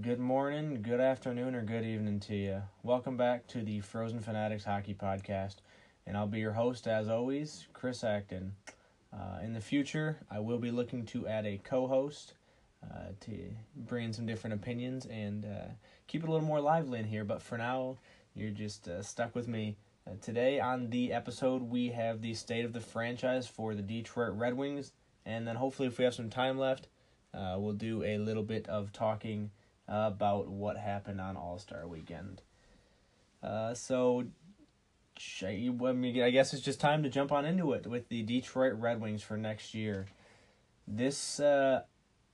Good 0.00 0.20
morning, 0.20 0.80
good 0.82 1.00
afternoon, 1.00 1.56
or 1.56 1.62
good 1.62 1.84
evening 1.84 2.20
to 2.20 2.36
you. 2.36 2.62
Welcome 2.84 3.16
back 3.16 3.48
to 3.48 3.62
the 3.62 3.80
Frozen 3.80 4.20
Fanatics 4.20 4.62
Hockey 4.62 4.94
Podcast, 4.94 5.56
and 6.06 6.16
I'll 6.16 6.28
be 6.28 6.38
your 6.38 6.52
host 6.52 6.86
as 6.86 7.08
always, 7.08 7.66
Chris 7.72 8.04
Acton. 8.04 8.52
Uh, 9.12 9.40
in 9.42 9.54
the 9.54 9.60
future, 9.60 10.18
I 10.30 10.38
will 10.38 10.58
be 10.58 10.70
looking 10.70 11.04
to 11.06 11.26
add 11.26 11.46
a 11.46 11.60
co-host 11.64 12.34
uh, 12.84 13.08
to 13.22 13.32
bring 13.74 14.04
in 14.04 14.12
some 14.12 14.24
different 14.24 14.54
opinions 14.54 15.04
and 15.06 15.44
uh, 15.44 15.72
keep 16.06 16.22
it 16.22 16.28
a 16.28 16.32
little 16.32 16.46
more 16.46 16.60
lively 16.60 17.00
in 17.00 17.06
here. 17.06 17.24
But 17.24 17.42
for 17.42 17.58
now, 17.58 17.96
you're 18.36 18.50
just 18.50 18.86
uh, 18.86 19.02
stuck 19.02 19.34
with 19.34 19.48
me. 19.48 19.78
Uh, 20.06 20.12
today 20.22 20.60
on 20.60 20.90
the 20.90 21.12
episode, 21.12 21.62
we 21.62 21.88
have 21.88 22.22
the 22.22 22.34
state 22.34 22.64
of 22.64 22.72
the 22.72 22.80
franchise 22.80 23.48
for 23.48 23.74
the 23.74 23.82
Detroit 23.82 24.34
Red 24.36 24.54
Wings, 24.54 24.92
and 25.26 25.48
then 25.48 25.56
hopefully, 25.56 25.88
if 25.88 25.98
we 25.98 26.04
have 26.04 26.14
some 26.14 26.30
time 26.30 26.56
left, 26.56 26.86
uh, 27.34 27.56
we'll 27.58 27.72
do 27.72 28.04
a 28.04 28.18
little 28.18 28.44
bit 28.44 28.68
of 28.68 28.92
talking 28.92 29.50
about 29.88 30.48
what 30.48 30.76
happened 30.76 31.20
on 31.20 31.36
All 31.36 31.58
Star 31.58 31.86
Weekend. 31.86 32.42
Uh, 33.42 33.72
so, 33.74 34.24
I 35.44 36.30
guess 36.32 36.52
it's 36.52 36.62
just 36.62 36.80
time 36.80 37.02
to 37.02 37.08
jump 37.08 37.32
on 37.32 37.44
into 37.44 37.72
it 37.72 37.86
with 37.86 38.08
the 38.08 38.22
Detroit 38.22 38.74
Red 38.74 39.00
Wings 39.00 39.22
for 39.22 39.36
next 39.36 39.74
year. 39.74 40.06
This 40.86 41.40
uh, 41.40 41.82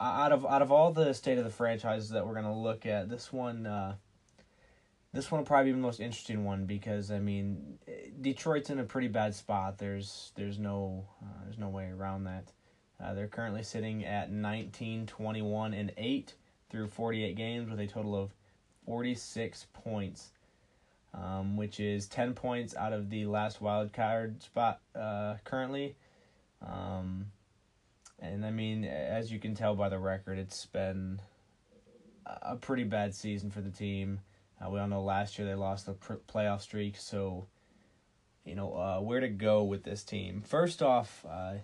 out 0.01 0.32
of 0.32 0.45
out 0.46 0.62
of 0.62 0.73
all 0.73 0.93
the 0.93 1.12
state 1.15 1.38
of 1.38 1.45
the 1.45 1.51
franchises 1.51 2.10
that 2.10 2.27
we're 2.27 2.34
gonna 2.34 2.59
look 2.59 2.87
at, 2.87 3.09
this 3.09 3.32
one 3.32 3.66
uh, 3.66 3.95
this 5.12 5.30
one 5.30 5.41
will 5.41 5.46
probably 5.46 5.71
be 5.71 5.77
the 5.77 5.82
most 5.82 6.01
interesting 6.01 6.45
one 6.45 6.66
because 6.66 7.10
I 7.10 7.21
mean 7.21 7.79
Detroit's 8.21 8.71
in 8.71 8.80
a 8.80 8.84
pretty 8.84 9.09
bad 9.09 9.34
spot. 9.34 9.79
There's 9.79 10.32
there's 10.34 10.59
no 10.59 11.07
uh, 11.23 11.45
there's 11.45 11.59
no 11.59 11.68
way 11.68 11.91
around 11.91 12.24
that. 12.24 12.52
Uh, 13.02 13.15
they're 13.15 13.29
currently 13.29 13.62
sitting 13.62 14.05
at 14.05 14.30
19, 14.30 15.07
21, 15.07 15.74
and 15.74 15.93
8 15.96 16.34
through 16.74 16.88
48 16.88 17.37
games 17.37 17.70
with 17.70 17.78
a 17.78 17.87
total 17.87 18.16
of 18.16 18.30
46 18.84 19.66
points, 19.73 20.32
um, 21.15 21.57
which 21.57 21.79
is 21.79 22.09
10 22.09 22.35
points 22.35 22.74
out 22.74 22.93
of 22.93 23.10
the 23.10 23.26
last 23.26 23.60
wild 23.60 23.93
card 23.93 24.43
spot 24.43 24.80
uh, 24.99 25.37
currently. 25.45 25.95
Um, 26.66 27.26
and 28.18 28.45
I 28.45 28.51
mean, 28.51 28.84
as 28.84 29.30
you 29.30 29.38
can 29.38 29.54
tell 29.54 29.76
by 29.76 29.88
the 29.88 30.01
record, 30.01 30.37
it's 30.37 30.66
been 30.66 31.21
a 32.43 32.57
pretty 32.57 32.84
bad 32.84 33.15
season 33.15 33.52
for 33.52 33.60
the 33.60 33.71
team. 33.71 34.18
Uh, 34.60 34.68
we 34.68 34.80
all 34.80 34.88
know 34.88 35.01
last 35.01 35.38
year 35.38 35.46
they 35.46 35.54
lost 35.54 35.87
the 35.87 35.93
pr- 35.93 36.15
playoff 36.27 36.62
streak, 36.62 36.96
so 36.96 37.46
you 38.45 38.56
know 38.56 38.74
uh, 38.74 39.01
where 39.01 39.21
to 39.21 39.29
go 39.29 39.62
with 39.62 39.84
this 39.84 40.02
team. 40.02 40.43
First 40.45 40.82
off, 40.82 41.24
uh, 41.29 41.54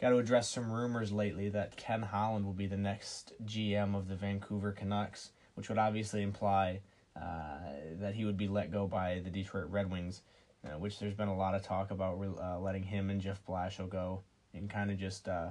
got 0.00 0.10
to 0.10 0.18
address 0.18 0.48
some 0.48 0.72
rumors 0.72 1.12
lately 1.12 1.48
that 1.50 1.76
Ken 1.76 2.02
Holland 2.02 2.44
will 2.44 2.52
be 2.52 2.66
the 2.66 2.76
next 2.76 3.32
GM 3.44 3.96
of 3.96 4.08
the 4.08 4.14
Vancouver 4.14 4.72
Canucks, 4.72 5.32
which 5.54 5.68
would 5.68 5.78
obviously 5.78 6.22
imply 6.22 6.80
uh, 7.16 7.58
that 8.00 8.14
he 8.14 8.24
would 8.24 8.36
be 8.36 8.48
let 8.48 8.70
go 8.70 8.86
by 8.86 9.20
the 9.24 9.30
Detroit 9.30 9.66
Red 9.70 9.90
Wings, 9.90 10.22
uh, 10.64 10.78
which 10.78 10.98
there's 10.98 11.14
been 11.14 11.28
a 11.28 11.36
lot 11.36 11.54
of 11.54 11.62
talk 11.62 11.90
about 11.90 12.18
uh, 12.40 12.60
letting 12.60 12.84
him 12.84 13.10
and 13.10 13.20
Jeff 13.20 13.44
Blashill 13.44 13.88
go 13.88 14.22
and 14.54 14.70
kind 14.70 14.90
of 14.90 14.98
just 14.98 15.28
uh, 15.28 15.50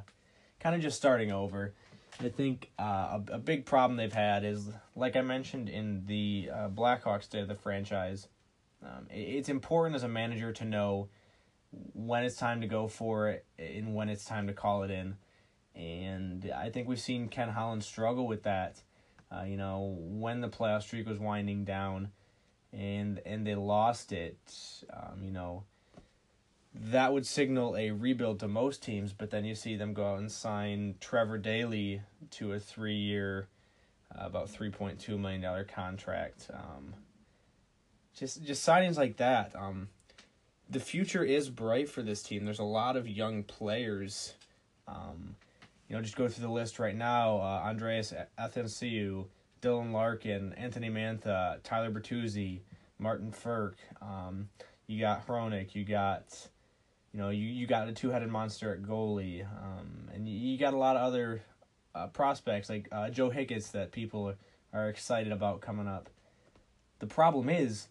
kind 0.60 0.76
of 0.76 0.82
just 0.82 0.98
starting 0.98 1.32
over. 1.32 1.74
I 2.20 2.30
think 2.30 2.72
uh, 2.80 3.20
a, 3.30 3.34
a 3.34 3.38
big 3.38 3.66
problem 3.66 3.98
they've 3.98 4.12
had 4.12 4.44
is, 4.46 4.70
like 4.96 5.16
I 5.16 5.22
mentioned 5.22 5.70
in 5.70 6.06
the 6.06 6.50
uh, 6.52 6.70
Blackhawks 6.70 7.30
day 7.30 7.42
of 7.42 7.48
the 7.48 7.56
franchise, 7.56 8.28
um, 8.82 9.08
it, 9.10 9.20
it's 9.20 9.50
important 9.50 9.96
as 9.96 10.04
a 10.04 10.08
manager 10.08 10.54
to 10.54 10.66
know 10.66 11.10
when 11.72 12.24
it's 12.24 12.36
time 12.36 12.62
to 12.62 12.68
go 12.68 12.88
for 12.88 13.30
it 13.30 13.46
and 13.60 13.94
when 13.94 14.10
it's 14.10 14.26
time 14.26 14.48
to 14.48 14.54
call 14.54 14.84
it 14.84 14.92
in. 14.92 15.16
And 15.76 16.52
I 16.56 16.70
think 16.70 16.88
we've 16.88 17.00
seen 17.00 17.28
Ken 17.28 17.50
Holland 17.50 17.84
struggle 17.84 18.28
with 18.28 18.44
that. 18.44 18.82
Uh, 19.32 19.44
you 19.44 19.58
know, 19.58 19.96
when 20.00 20.42
the 20.42 20.50
playoff 20.50 20.84
streak 20.84 21.08
was 21.08 21.20
winding 21.20 21.66
down 21.66 22.10
and 22.72 23.22
and 23.26 23.46
they 23.46 23.56
lost 23.56 24.12
it, 24.12 24.40
um, 24.92 25.24
you 25.24 25.32
know, 25.32 25.64
that 26.74 27.14
would 27.14 27.26
signal 27.26 27.76
a 27.76 27.92
rebuild 27.92 28.40
to 28.40 28.48
most 28.48 28.82
teams, 28.82 29.14
but 29.14 29.30
then 29.30 29.46
you 29.46 29.56
see 29.56 29.76
them 29.76 29.94
go 29.94 30.14
out 30.14 30.20
and 30.20 30.32
sign 30.32 30.96
Trevor 31.00 31.38
Daley 31.38 32.02
to 32.32 32.54
a 32.54 32.60
three 32.60 32.96
year, 32.96 33.48
uh, 34.16 34.26
about 34.26 34.48
$3.2 34.48 35.20
million 35.20 35.66
contract. 35.66 36.50
Um, 36.54 36.94
just 38.16 38.44
just 38.44 38.68
signings 38.68 38.98
like 38.98 39.18
that. 39.18 39.56
Um, 39.56 39.90
the 40.70 40.80
future 40.80 41.24
is 41.24 41.50
bright 41.50 41.90
for 41.90 42.02
this 42.02 42.22
team. 42.22 42.46
There's 42.46 42.60
a 42.60 42.64
lot 42.64 42.96
of 42.96 43.08
young 43.08 43.44
players. 43.44 44.34
Um, 44.88 45.36
you 45.88 45.96
know, 45.96 46.02
just 46.02 46.16
go 46.16 46.28
through 46.28 46.46
the 46.46 46.52
list 46.52 46.80
right 46.80 46.96
now. 46.96 47.38
Uh, 47.38 47.62
Andreas 47.66 48.14
Athanasiou, 48.38 49.26
Dylan 49.62 49.92
Larkin, 49.92 50.54
Anthony 50.54 50.90
Mantha, 50.90 51.60
Tyler 51.64 51.92
Bertuzzi, 51.92 52.60
Martin 53.00 53.32
Frk. 53.32 53.76
Um, 54.02 54.50
you 54.88 55.00
got 55.00 55.26
Hronek. 55.26 55.74
You 55.76 55.86
got, 55.86 56.48
you 57.14 57.20
know, 57.20 57.30
you, 57.30 57.46
you 57.46 57.68
got 57.68 57.88
a 57.88 57.94
two 57.94 58.10
headed 58.10 58.30
monster 58.30 58.74
at 58.74 58.82
goalie. 58.82 59.46
Um, 59.46 60.10
and 60.14 60.28
you, 60.28 60.36
you 60.36 60.58
got 60.58 60.74
a 60.74 60.78
lot 60.78 60.98
of 60.98 61.04
other 61.04 61.42
uh, 61.96 62.08
prospects 62.08 62.70
like 62.70 62.90
uh, 62.92 63.10
Joe 63.10 63.30
Hicketts 63.30 63.72
that 63.72 63.92
people 63.92 64.30
are, 64.30 64.38
are 64.74 64.90
excited 64.90 65.32
about 65.32 65.62
coming 65.62 65.88
up. 65.88 66.10
The 67.00 67.08
problem 67.08 67.48
is 67.48 67.88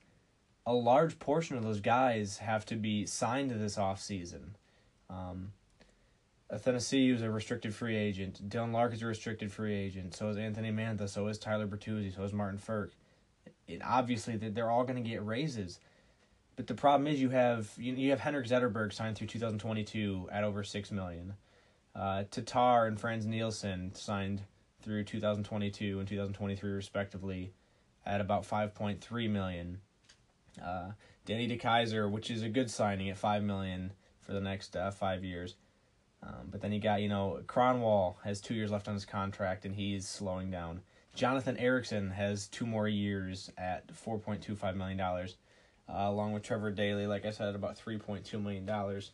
a 0.67 0.73
large 0.73 1.19
portion 1.19 1.57
of 1.57 1.63
those 1.63 1.81
guys 1.81 2.39
have 2.39 2.67
to 2.67 2.77
be 2.77 3.07
signed 3.07 3.51
this 3.51 3.77
offseason. 3.77 4.55
Um, 5.09 5.53
Athanasiou 6.53 7.15
is 7.15 7.23
a 7.23 7.31
restricted 7.31 7.75
free 7.75 7.97
agent. 7.97 8.49
Dylan 8.49 8.73
Lark 8.73 8.93
is 8.93 9.03
a 9.03 9.07
restricted 9.07 9.53
free 9.53 9.75
agent. 9.75 10.15
So 10.15 10.29
is 10.29 10.37
Anthony 10.37 10.71
Mantha. 10.71 11.09
So 11.09 11.29
is 11.29 11.39
Tyler 11.39 11.67
Bertuzzi. 11.67 12.15
So 12.15 12.23
is 12.23 12.33
Martin 12.33 12.59
Frk. 12.59 12.91
And 13.69 13.83
obviously, 13.85 14.37
they're 14.37 14.71
all 14.71 14.85
going 14.85 15.03
to 15.03 15.09
get 15.09 15.25
raises. 15.25 15.81
But 16.57 16.67
the 16.67 16.75
problem 16.75 17.07
is 17.07 17.21
you 17.21 17.31
have 17.31 17.71
you, 17.77 17.95
you 17.95 18.11
have 18.11 18.21
Henrik 18.21 18.47
Zetterberg 18.47 18.93
signed 18.93 19.17
through 19.17 19.27
2022 19.27 20.29
at 20.33 20.45
over 20.45 20.65
six 20.65 20.91
million. 20.91 21.35
Uh, 21.95 22.25
Tatar 22.31 22.87
and 22.87 22.99
Frans 22.99 23.27
Nielsen 23.27 23.95
signed 23.95 24.43
through 24.83 25.05
2022 25.05 25.99
and 25.99 26.09
2023 26.09 26.71
respectively 26.71 27.53
at 28.05 28.21
about 28.21 28.49
5.3 28.49 29.31
million. 29.31 29.81
Uh, 30.63 30.93
Danny 31.25 31.49
DeKeyser, 31.49 32.11
which 32.11 32.31
is 32.31 32.43
a 32.43 32.49
good 32.49 32.71
signing 32.71 33.11
at 33.11 33.17
five 33.17 33.43
million 33.43 33.93
for 34.21 34.33
the 34.33 34.41
next 34.41 34.77
uh, 34.77 34.91
five 34.91 35.25
years. 35.25 35.57
Um, 36.23 36.49
but 36.51 36.61
then 36.61 36.73
you 36.73 36.81
got 36.81 37.03
you 37.03 37.09
know 37.09 37.41
Kronwall 37.47 38.17
has 38.25 38.41
two 38.41 38.55
years 38.55 38.71
left 38.71 38.89
on 38.89 38.95
his 38.95 39.05
contract 39.05 39.65
and 39.65 39.75
he's 39.75 40.09
slowing 40.09 40.51
down. 40.51 40.81
Jonathan 41.15 41.57
Ericsson 41.57 42.11
has 42.11 42.47
two 42.47 42.67
more 42.67 42.89
years 42.89 43.51
at 43.57 43.91
four 43.93 44.19
point 44.19 44.43
two 44.43 44.55
five 44.55 44.77
million 44.77 44.99
dollars, 44.99 45.37
uh, 45.89 46.05
along 46.07 46.33
with 46.33 46.43
Trevor 46.43 46.71
Daley, 46.71 47.07
like 47.07 47.25
I 47.25 47.31
said, 47.31 47.55
about 47.55 47.77
three 47.77 47.99
point 47.99 48.25
two 48.25 48.39
million 48.39 48.67
dollars. 48.67 49.13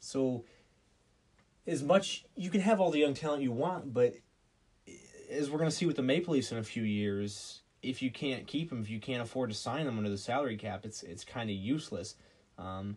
So, 0.00 0.44
as 1.66 1.82
much 1.82 2.24
you 2.36 2.50
can 2.50 2.60
have 2.60 2.80
all 2.80 2.90
the 2.90 3.00
young 3.00 3.14
talent 3.14 3.42
you 3.42 3.52
want, 3.52 3.92
but 3.92 4.14
as 5.30 5.50
we're 5.50 5.58
gonna 5.58 5.70
see 5.70 5.86
with 5.86 5.96
the 5.96 6.02
Maple 6.02 6.34
Leafs 6.34 6.52
in 6.52 6.58
a 6.58 6.62
few 6.62 6.82
years, 6.82 7.62
if 7.84 8.02
you 8.02 8.10
can't 8.10 8.46
keep 8.46 8.70
them, 8.70 8.80
if 8.80 8.90
you 8.90 8.98
can't 8.98 9.22
afford 9.22 9.50
to 9.50 9.56
sign 9.56 9.86
them 9.86 9.98
under 9.98 10.10
the 10.10 10.18
salary 10.18 10.56
cap, 10.56 10.84
it's 10.84 11.02
it's 11.02 11.24
kind 11.24 11.50
of 11.50 11.56
useless. 11.56 12.16
Um, 12.58 12.96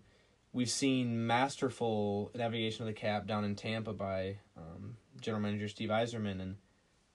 we've 0.53 0.69
seen 0.69 1.27
masterful 1.27 2.31
navigation 2.33 2.83
of 2.83 2.87
the 2.87 2.93
cap 2.93 3.27
down 3.27 3.43
in 3.43 3.55
Tampa 3.55 3.93
by 3.93 4.37
um, 4.57 4.97
general 5.19 5.41
manager 5.41 5.67
Steve 5.67 5.89
Yzerman, 5.89 6.41
and 6.41 6.55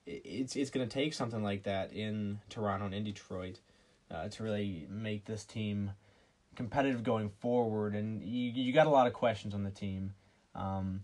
it's 0.05 0.55
it's 0.55 0.69
going 0.69 0.87
to 0.87 0.93
take 0.93 1.13
something 1.13 1.43
like 1.43 1.63
that 1.63 1.91
in 1.93 2.39
Toronto 2.49 2.85
and 2.85 2.93
in 2.93 3.03
Detroit 3.03 3.59
uh, 4.11 4.29
to 4.29 4.43
really 4.43 4.87
make 4.89 5.25
this 5.25 5.43
team 5.43 5.91
competitive 6.55 7.03
going 7.03 7.29
forward. 7.29 7.95
And 7.95 8.23
you 8.23 8.51
you 8.51 8.73
got 8.73 8.87
a 8.87 8.91
lot 8.91 9.07
of 9.07 9.13
questions 9.13 9.53
on 9.53 9.63
the 9.63 9.71
team. 9.71 10.13
Um, 10.55 11.01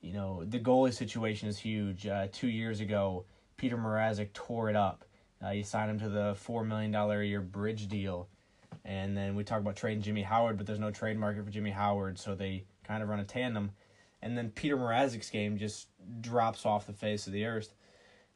you 0.00 0.14
know 0.14 0.44
the 0.44 0.58
goalie 0.58 0.94
situation 0.94 1.48
is 1.48 1.58
huge. 1.58 2.06
Uh, 2.06 2.28
two 2.32 2.48
years 2.48 2.80
ago, 2.80 3.24
Peter 3.58 3.76
Mrazek 3.76 4.32
tore 4.32 4.70
it 4.70 4.76
up 4.76 5.04
uh, 5.44 5.50
you 5.50 5.62
sign 5.62 5.88
him 5.88 5.98
to 6.00 6.08
the 6.08 6.36
$4 6.46 6.66
million 6.66 6.94
a 6.94 7.22
year 7.22 7.40
bridge 7.40 7.88
deal. 7.88 8.28
And 8.84 9.16
then 9.16 9.34
we 9.34 9.44
talk 9.44 9.60
about 9.60 9.76
trading 9.76 10.02
Jimmy 10.02 10.22
Howard, 10.22 10.56
but 10.56 10.66
there's 10.66 10.78
no 10.78 10.90
trade 10.90 11.18
market 11.18 11.44
for 11.44 11.50
Jimmy 11.50 11.70
Howard, 11.70 12.18
so 12.18 12.34
they 12.34 12.64
kind 12.84 13.02
of 13.02 13.08
run 13.08 13.20
a 13.20 13.24
tandem. 13.24 13.72
And 14.22 14.36
then 14.36 14.50
Peter 14.50 14.76
Mrazek's 14.76 15.30
game 15.30 15.58
just 15.58 15.88
drops 16.20 16.66
off 16.66 16.86
the 16.86 16.92
face 16.92 17.26
of 17.26 17.32
the 17.32 17.46
earth. 17.46 17.74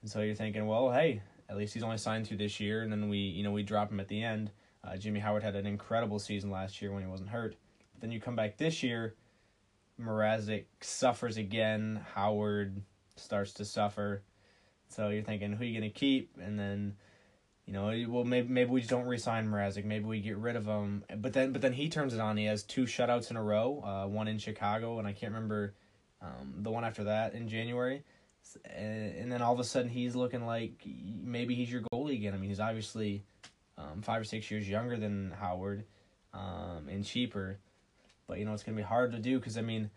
And 0.02 0.10
so 0.10 0.20
you're 0.20 0.34
thinking, 0.34 0.66
well, 0.66 0.90
hey, 0.90 1.22
at 1.48 1.56
least 1.56 1.74
he's 1.74 1.82
only 1.82 1.98
signed 1.98 2.26
through 2.26 2.38
this 2.38 2.60
year, 2.60 2.82
and 2.82 2.92
then 2.92 3.08
we, 3.08 3.18
you 3.18 3.42
know, 3.42 3.52
we 3.52 3.62
drop 3.62 3.90
him 3.90 4.00
at 4.00 4.08
the 4.08 4.22
end. 4.22 4.50
Uh, 4.82 4.96
Jimmy 4.96 5.20
Howard 5.20 5.42
had 5.42 5.56
an 5.56 5.66
incredible 5.66 6.18
season 6.18 6.50
last 6.50 6.80
year 6.82 6.92
when 6.92 7.02
he 7.02 7.08
wasn't 7.08 7.30
hurt. 7.30 7.56
But 7.92 8.00
then 8.00 8.10
you 8.10 8.20
come 8.20 8.36
back 8.36 8.56
this 8.56 8.82
year, 8.82 9.14
Mrazek 10.00 10.64
suffers 10.80 11.36
again. 11.36 12.04
Howard 12.14 12.82
starts 13.16 13.52
to 13.54 13.64
suffer. 13.64 14.22
So 14.88 15.08
you're 15.08 15.22
thinking, 15.22 15.52
who 15.52 15.62
are 15.62 15.66
you 15.66 15.81
going 15.81 15.90
to 15.90 15.98
keep? 15.98 16.36
And 16.40 16.58
then, 16.58 16.96
you 17.66 17.72
know, 17.72 17.92
well 18.08 18.25
maybe 18.25 18.48
maybe 18.48 18.70
we 18.70 18.81
just 18.81 18.90
don't 18.90 19.06
resign 19.06 19.48
Mrazek. 19.48 19.84
Maybe 19.84 20.04
we 20.04 20.20
get 20.20 20.36
rid 20.36 20.56
of 20.56 20.66
him. 20.66 21.04
But 21.16 21.32
then 21.32 21.52
but 21.52 21.62
then 21.62 21.72
he 21.72 21.88
turns 21.88 22.14
it 22.14 22.20
on. 22.20 22.36
He 22.36 22.44
has 22.44 22.62
two 22.62 22.84
shutouts 22.84 23.31
in 23.31 23.36
a 23.36 23.42
row. 23.42 23.82
Uh, 23.84 24.08
one 24.08 24.28
in 24.28 24.38
Chicago, 24.38 24.98
and 24.98 25.08
I 25.08 25.12
can't 25.12 25.32
remember 25.32 25.75
um, 26.20 26.54
the 26.58 26.70
one 26.70 26.84
after 26.84 27.04
that 27.04 27.34
in 27.34 27.48
January. 27.48 28.04
and 28.75 29.32
then 29.32 29.40
all 29.40 29.54
of 29.54 29.60
a 29.60 29.64
sudden 29.64 29.88
he's 29.88 30.14
looking 30.14 30.44
like 30.44 30.84
maybe 30.86 31.54
he's 31.54 31.70
your 31.72 31.82
goalie 31.92 32.14
again. 32.14 32.34
I 32.34 32.36
mean, 32.36 32.50
he's 32.50 32.60
obviously 32.60 33.25
um, 33.78 34.02
five 34.02 34.20
or 34.20 34.25
six 34.25 34.50
years 34.50 34.69
younger 34.69 34.96
than 34.96 35.32
Howard, 35.40 35.84
um, 36.32 36.88
and 36.88 37.04
cheaper, 37.04 37.58
but 38.26 38.38
you 38.38 38.44
know 38.44 38.52
it's 38.52 38.62
gonna 38.62 38.76
be 38.76 38.82
hard 38.82 39.12
to 39.12 39.19
do 39.19 39.38
because 39.38 39.56
I 39.56 39.62
mean, 39.62 39.90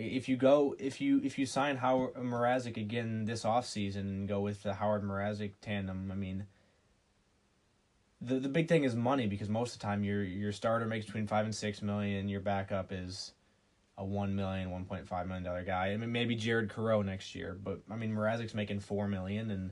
if 0.00 0.28
you 0.28 0.36
go 0.36 0.74
if 0.78 1.00
you 1.00 1.20
if 1.22 1.38
you 1.38 1.46
sign 1.46 1.76
Howard 1.76 2.14
Mrazek 2.14 2.76
again 2.76 3.24
this 3.24 3.44
off 3.44 3.66
season 3.66 4.06
and 4.06 4.28
go 4.28 4.40
with 4.40 4.62
the 4.62 4.74
Howard 4.74 5.02
Mrazek 5.02 5.52
tandem, 5.60 6.10
I 6.10 6.14
mean. 6.14 6.46
The, 8.22 8.38
the 8.38 8.50
big 8.50 8.68
thing 8.68 8.84
is 8.84 8.94
money 8.94 9.26
because 9.26 9.48
most 9.48 9.72
of 9.72 9.80
the 9.80 9.86
time 9.86 10.04
your 10.04 10.22
your 10.22 10.52
starter 10.52 10.84
makes 10.84 11.06
between 11.06 11.26
five 11.26 11.46
and 11.46 11.54
six 11.54 11.80
million. 11.80 12.28
Your 12.28 12.42
backup 12.42 12.92
is 12.92 13.32
a 13.96 14.04
one 14.04 14.34
million, 14.34 14.70
one 14.70 14.84
point 14.84 15.08
five 15.08 15.26
million 15.26 15.44
dollar 15.44 15.64
guy. 15.64 15.88
I 15.92 15.96
mean, 15.96 16.12
maybe 16.12 16.34
Jared 16.34 16.68
Coreau 16.68 17.02
next 17.02 17.34
year, 17.34 17.56
but 17.62 17.80
I 17.90 17.96
mean, 17.96 18.12
Mrazek's 18.14 18.54
making 18.54 18.80
four 18.80 19.08
million, 19.08 19.50
and 19.50 19.70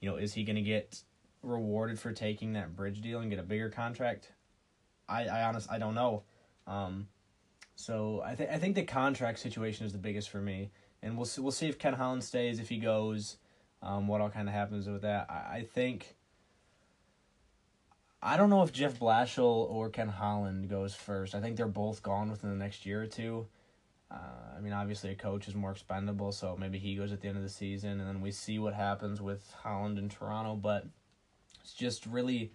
you 0.00 0.10
know, 0.10 0.16
is 0.16 0.32
he 0.34 0.44
to 0.44 0.60
get 0.60 1.02
rewarded 1.42 1.98
for 1.98 2.12
taking 2.12 2.54
that 2.54 2.74
bridge 2.74 3.00
deal 3.00 3.20
and 3.20 3.30
get 3.30 3.38
a 3.38 3.44
bigger 3.44 3.70
contract? 3.70 4.32
I, 5.08 5.26
I 5.26 5.42
honest, 5.44 5.70
I 5.70 5.78
don't 5.78 5.94
know. 5.94 6.24
Um, 6.66 7.08
so 7.76 8.22
I 8.24 8.34
think 8.34 8.50
I 8.50 8.58
think 8.58 8.74
the 8.74 8.84
contract 8.84 9.38
situation 9.38 9.86
is 9.86 9.92
the 9.92 9.98
biggest 9.98 10.30
for 10.30 10.40
me, 10.40 10.70
and 11.02 11.16
we'll 11.16 11.26
see, 11.26 11.42
we'll 11.42 11.52
see 11.52 11.68
if 11.68 11.78
Ken 11.78 11.92
Holland 11.92 12.24
stays, 12.24 12.58
if 12.58 12.70
he 12.70 12.78
goes, 12.78 13.36
um, 13.82 14.08
what 14.08 14.20
all 14.22 14.30
kind 14.30 14.48
of 14.48 14.54
happens 14.54 14.88
with 14.88 15.02
that. 15.02 15.26
I, 15.30 15.58
I 15.58 15.68
think. 15.72 16.16
I 18.22 18.36
don't 18.36 18.50
know 18.50 18.62
if 18.62 18.72
Jeff 18.72 18.98
Blashill 18.98 19.70
or 19.70 19.90
Ken 19.90 20.08
Holland 20.08 20.68
goes 20.68 20.94
first. 20.94 21.34
I 21.34 21.40
think 21.40 21.56
they're 21.56 21.68
both 21.68 22.02
gone 22.02 22.30
within 22.30 22.50
the 22.50 22.56
next 22.56 22.84
year 22.86 23.02
or 23.02 23.06
two. 23.06 23.46
Uh, 24.10 24.56
I 24.56 24.60
mean, 24.60 24.72
obviously, 24.72 25.10
a 25.10 25.14
coach 25.14 25.46
is 25.46 25.54
more 25.54 25.70
expendable, 25.70 26.32
so 26.32 26.56
maybe 26.58 26.78
he 26.78 26.96
goes 26.96 27.12
at 27.12 27.20
the 27.20 27.28
end 27.28 27.36
of 27.36 27.42
the 27.42 27.48
season, 27.48 28.00
and 28.00 28.08
then 28.08 28.20
we 28.22 28.32
see 28.32 28.58
what 28.58 28.74
happens 28.74 29.20
with 29.20 29.52
Holland 29.62 29.98
and 29.98 30.10
Toronto. 30.10 30.54
But 30.54 30.86
it's 31.60 31.74
just 31.74 32.06
really, 32.06 32.52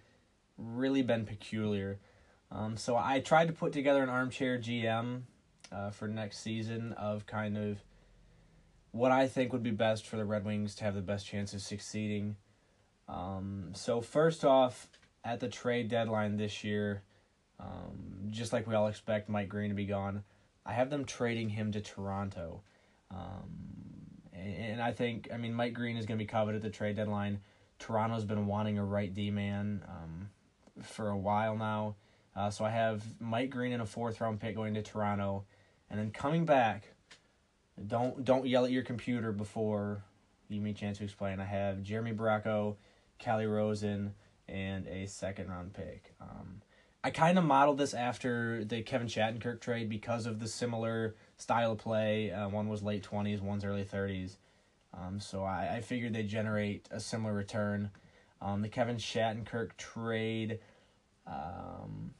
really 0.58 1.02
been 1.02 1.24
peculiar. 1.24 2.00
Um, 2.54 2.76
so 2.76 2.96
I 2.96 3.20
tried 3.20 3.48
to 3.48 3.52
put 3.54 3.72
together 3.72 4.02
an 4.02 4.10
armchair 4.10 4.58
GM 4.58 5.22
uh, 5.72 5.90
for 5.90 6.06
next 6.06 6.40
season 6.40 6.92
of 6.92 7.26
kind 7.26 7.56
of 7.56 7.82
what 8.90 9.10
I 9.10 9.26
think 9.26 9.52
would 9.52 9.62
be 9.62 9.70
best 9.70 10.06
for 10.06 10.16
the 10.16 10.24
Red 10.24 10.44
Wings 10.44 10.74
to 10.76 10.84
have 10.84 10.94
the 10.94 11.00
best 11.00 11.26
chance 11.26 11.54
of 11.54 11.62
succeeding. 11.62 12.36
Um, 13.08 13.70
so 13.72 14.00
first 14.02 14.44
off, 14.44 14.88
at 15.24 15.40
the 15.40 15.48
trade 15.48 15.88
deadline 15.88 16.36
this 16.36 16.62
year, 16.62 17.02
um, 17.58 18.28
just 18.30 18.52
like 18.52 18.66
we 18.66 18.74
all 18.74 18.88
expect 18.88 19.28
Mike 19.28 19.48
Green 19.48 19.70
to 19.70 19.74
be 19.74 19.86
gone. 19.86 20.24
I 20.66 20.72
have 20.72 20.90
them 20.90 21.04
trading 21.04 21.48
him 21.48 21.72
to 21.72 21.80
Toronto. 21.80 22.62
Um, 23.10 23.72
and, 24.34 24.82
I 24.82 24.92
think, 24.92 25.28
I 25.32 25.36
mean, 25.36 25.54
Mike 25.54 25.74
Green 25.74 25.96
is 25.96 26.06
going 26.06 26.18
to 26.18 26.22
be 26.24 26.28
coveted 26.28 26.56
at 26.56 26.62
the 26.62 26.70
trade 26.70 26.96
deadline. 26.96 27.40
Toronto's 27.78 28.24
been 28.24 28.46
wanting 28.46 28.78
a 28.78 28.84
right 28.84 29.12
D 29.12 29.30
man 29.30 29.84
um, 29.88 30.28
for 30.82 31.08
a 31.08 31.16
while 31.16 31.56
now. 31.56 31.96
Uh, 32.34 32.50
so 32.50 32.64
I 32.64 32.70
have 32.70 33.04
Mike 33.20 33.50
Green 33.50 33.72
in 33.72 33.80
a 33.80 33.86
fourth 33.86 34.20
round 34.20 34.40
pick 34.40 34.56
going 34.56 34.74
to 34.74 34.82
Toronto, 34.82 35.44
and 35.90 35.98
then 35.98 36.10
coming 36.10 36.44
back. 36.44 36.88
Don't 37.86 38.24
don't 38.24 38.46
yell 38.46 38.64
at 38.64 38.70
your 38.70 38.82
computer 38.82 39.32
before 39.32 40.04
you 40.48 40.60
me 40.60 40.70
a 40.70 40.74
chance 40.74 40.98
to 40.98 41.04
explain. 41.04 41.40
I 41.40 41.44
have 41.44 41.82
Jeremy 41.82 42.12
Bracco, 42.12 42.76
Calle 43.18 43.46
Rosen, 43.46 44.14
and 44.48 44.86
a 44.86 45.06
second 45.06 45.48
round 45.48 45.72
pick. 45.72 46.14
Um, 46.20 46.60
I 47.04 47.10
kind 47.10 47.38
of 47.38 47.44
modeled 47.44 47.78
this 47.78 47.94
after 47.94 48.64
the 48.64 48.82
Kevin 48.82 49.08
Shattenkirk 49.08 49.60
trade 49.60 49.88
because 49.88 50.26
of 50.26 50.38
the 50.38 50.46
similar 50.46 51.16
style 51.36 51.72
of 51.72 51.78
play. 51.78 52.30
Uh, 52.30 52.48
one 52.48 52.68
was 52.68 52.82
late 52.82 53.02
20s, 53.02 53.40
one's 53.40 53.64
early 53.64 53.84
30s. 53.84 54.36
Um, 54.94 55.18
so 55.18 55.42
I, 55.42 55.76
I 55.76 55.80
figured 55.80 56.12
they'd 56.12 56.28
generate 56.28 56.88
a 56.92 57.00
similar 57.00 57.32
return. 57.32 57.90
Um, 58.40 58.62
the 58.62 58.68
Kevin 58.68 58.96
Shattenkirk 58.96 59.76
trade, 59.76 60.60
um, 61.26 62.12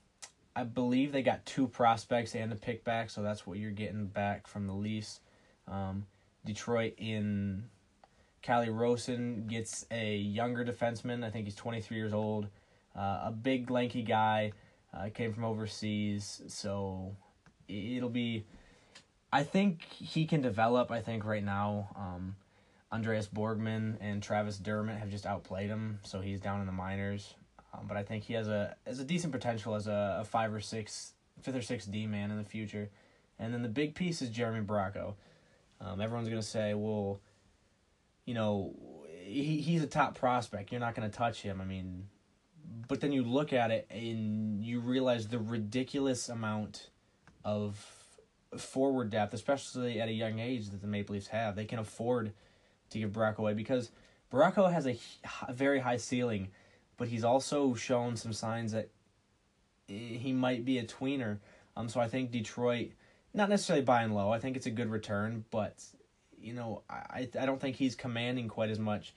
I 0.54 0.64
believe 0.64 1.12
they 1.12 1.22
got 1.22 1.46
two 1.46 1.66
prospects 1.66 2.34
and 2.34 2.52
a 2.52 2.56
pick 2.56 2.84
back, 2.84 3.10
so 3.10 3.22
that's 3.22 3.46
what 3.46 3.58
you're 3.58 3.70
getting 3.70 4.06
back 4.06 4.46
from 4.46 4.66
the 4.66 4.74
Leafs. 4.74 5.20
Um, 5.66 6.06
Detroit 6.44 6.94
in 6.98 7.64
Calle 8.42 8.68
Rosen 8.70 9.46
gets 9.46 9.86
a 9.90 10.16
younger 10.16 10.64
defenseman. 10.64 11.24
I 11.24 11.30
think 11.30 11.46
he's 11.46 11.54
23 11.54 11.96
years 11.96 12.12
old. 12.12 12.48
Uh, 12.94 13.22
a 13.24 13.32
big, 13.32 13.70
lanky 13.70 14.02
guy 14.02 14.52
uh, 14.92 15.08
came 15.14 15.32
from 15.32 15.44
overseas, 15.44 16.42
so 16.48 17.16
it'll 17.68 18.10
be. 18.10 18.44
I 19.32 19.44
think 19.44 19.84
he 19.84 20.26
can 20.26 20.42
develop. 20.42 20.90
I 20.90 21.00
think 21.00 21.24
right 21.24 21.42
now, 21.42 21.88
um, 21.96 22.36
Andreas 22.92 23.26
Borgman 23.26 23.96
and 24.00 24.22
Travis 24.22 24.58
Dermott 24.58 24.98
have 24.98 25.08
just 25.08 25.24
outplayed 25.24 25.70
him, 25.70 26.00
so 26.02 26.20
he's 26.20 26.40
down 26.40 26.60
in 26.60 26.66
the 26.66 26.72
minors. 26.72 27.34
Um, 27.72 27.86
but 27.86 27.96
I 27.96 28.02
think 28.02 28.24
he 28.24 28.34
has 28.34 28.48
a 28.48 28.76
has 28.86 29.00
a 29.00 29.04
decent 29.04 29.32
potential 29.32 29.74
as 29.74 29.86
a, 29.86 30.18
a 30.20 30.24
five 30.24 30.52
or 30.52 30.60
six, 30.60 31.12
fifth 31.40 31.56
or 31.56 31.62
sixth 31.62 31.90
D 31.90 32.06
man 32.06 32.30
in 32.30 32.38
the 32.38 32.44
future. 32.44 32.90
And 33.38 33.52
then 33.52 33.62
the 33.62 33.68
big 33.68 33.94
piece 33.94 34.22
is 34.22 34.28
Jeremy 34.28 34.64
Bracco. 34.64 35.14
Um, 35.80 36.00
everyone's 36.00 36.28
gonna 36.28 36.42
say, 36.42 36.74
well, 36.74 37.20
you 38.24 38.34
know, 38.34 38.74
he 39.24 39.60
he's 39.60 39.82
a 39.82 39.86
top 39.86 40.16
prospect. 40.18 40.70
You're 40.70 40.80
not 40.80 40.94
gonna 40.94 41.08
touch 41.08 41.42
him. 41.42 41.60
I 41.60 41.64
mean, 41.64 42.08
but 42.88 43.00
then 43.00 43.12
you 43.12 43.22
look 43.24 43.52
at 43.52 43.70
it 43.70 43.86
and 43.90 44.62
you 44.62 44.80
realize 44.80 45.28
the 45.28 45.38
ridiculous 45.38 46.28
amount 46.28 46.90
of 47.44 47.84
forward 48.56 49.10
depth, 49.10 49.34
especially 49.34 50.00
at 50.00 50.08
a 50.08 50.12
young 50.12 50.38
age 50.38 50.70
that 50.70 50.80
the 50.80 50.86
Maple 50.86 51.14
Leafs 51.14 51.28
have. 51.28 51.56
They 51.56 51.64
can 51.64 51.78
afford 51.78 52.32
to 52.90 52.98
give 52.98 53.10
Bracco 53.10 53.38
away 53.38 53.54
because 53.54 53.90
Bracco 54.30 54.72
has 54.72 54.86
a, 54.86 54.98
a 55.48 55.52
very 55.52 55.80
high 55.80 55.96
ceiling, 55.96 56.48
but 57.02 57.08
he's 57.08 57.24
also 57.24 57.74
shown 57.74 58.14
some 58.14 58.32
signs 58.32 58.70
that 58.70 58.88
he 59.88 60.32
might 60.32 60.64
be 60.64 60.78
a 60.78 60.84
tweener. 60.84 61.40
Um, 61.76 61.88
so 61.88 62.00
I 62.00 62.06
think 62.06 62.30
Detroit, 62.30 62.92
not 63.34 63.48
necessarily 63.48 63.84
buying 63.84 64.12
low. 64.12 64.30
I 64.30 64.38
think 64.38 64.56
it's 64.56 64.66
a 64.66 64.70
good 64.70 64.88
return, 64.88 65.44
but 65.50 65.82
you 66.38 66.52
know, 66.52 66.84
I 66.88 67.28
I 67.40 67.44
don't 67.44 67.60
think 67.60 67.74
he's 67.74 67.96
commanding 67.96 68.46
quite 68.46 68.70
as 68.70 68.78
much 68.78 69.14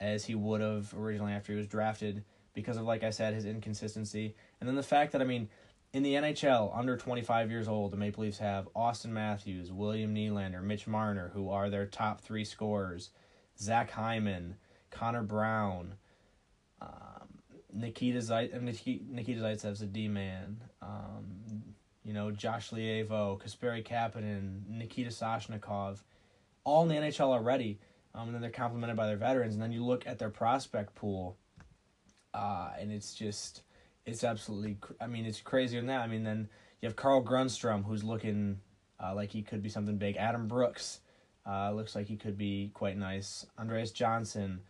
as 0.00 0.26
he 0.26 0.34
would 0.34 0.60
have 0.60 0.92
originally 0.92 1.32
after 1.32 1.52
he 1.52 1.56
was 1.56 1.66
drafted 1.66 2.24
because 2.52 2.76
of, 2.76 2.84
like 2.84 3.02
I 3.02 3.08
said, 3.08 3.32
his 3.32 3.46
inconsistency. 3.46 4.36
And 4.60 4.68
then 4.68 4.76
the 4.76 4.82
fact 4.82 5.12
that, 5.12 5.22
I 5.22 5.24
mean, 5.24 5.48
in 5.94 6.02
the 6.02 6.16
NHL, 6.16 6.76
under 6.76 6.94
25 6.98 7.50
years 7.50 7.68
old, 7.68 7.90
the 7.90 7.96
Maple 7.96 8.24
Leafs 8.24 8.36
have 8.36 8.68
Auston 8.76 9.12
Matthews, 9.12 9.72
William 9.72 10.14
Nylander, 10.14 10.62
Mitch 10.62 10.86
Marner, 10.86 11.30
who 11.32 11.48
are 11.48 11.70
their 11.70 11.86
top 11.86 12.20
three 12.20 12.44
scorers, 12.44 13.08
Zach 13.58 13.92
Hyman, 13.92 14.56
Connor 14.90 15.22
Brown, 15.22 15.94
um, 16.84 17.28
Nikita 17.72 18.18
Zayt, 18.18 18.52
Nikita 18.60 19.40
Zaitsev's 19.40 19.82
a 19.82 19.86
D 19.86 20.08
man. 20.08 20.60
Um, 20.82 21.62
you 22.04 22.12
know, 22.12 22.30
Josh 22.30 22.70
Leivo, 22.70 23.40
Kasperi 23.40 23.84
Kapanen, 23.84 24.68
Nikita 24.68 25.10
Soshnikov, 25.10 26.02
all 26.62 26.82
in 26.82 26.88
the 26.88 26.94
NHL 26.94 27.32
already. 27.32 27.80
Um, 28.14 28.26
and 28.26 28.34
then 28.34 28.42
they're 28.42 28.50
complemented 28.50 28.96
by 28.96 29.06
their 29.06 29.16
veterans. 29.16 29.54
And 29.54 29.62
then 29.62 29.72
you 29.72 29.84
look 29.84 30.06
at 30.06 30.18
their 30.18 30.30
prospect 30.30 30.94
pool 30.94 31.38
uh, 32.34 32.70
and 32.78 32.92
it's 32.92 33.14
just 33.14 33.62
it's 34.04 34.24
absolutely. 34.24 34.76
I 35.00 35.06
mean, 35.06 35.24
it's 35.24 35.40
crazier 35.40 35.80
than 35.80 35.86
that. 35.86 36.02
I 36.02 36.08
mean, 36.08 36.24
then 36.24 36.48
you 36.82 36.88
have 36.88 36.96
Carl 36.96 37.24
Grundstrom, 37.24 37.84
who's 37.84 38.04
looking 38.04 38.58
uh, 39.02 39.14
like 39.14 39.30
he 39.30 39.42
could 39.42 39.62
be 39.62 39.70
something 39.70 39.96
big. 39.96 40.16
Adam 40.16 40.48
Brooks 40.48 41.00
uh, 41.46 41.70
looks 41.72 41.94
like 41.94 42.06
he 42.06 42.16
could 42.16 42.36
be 42.36 42.70
quite 42.74 42.98
nice. 42.98 43.46
Andreas 43.58 43.92
Johnsson. 43.92 44.60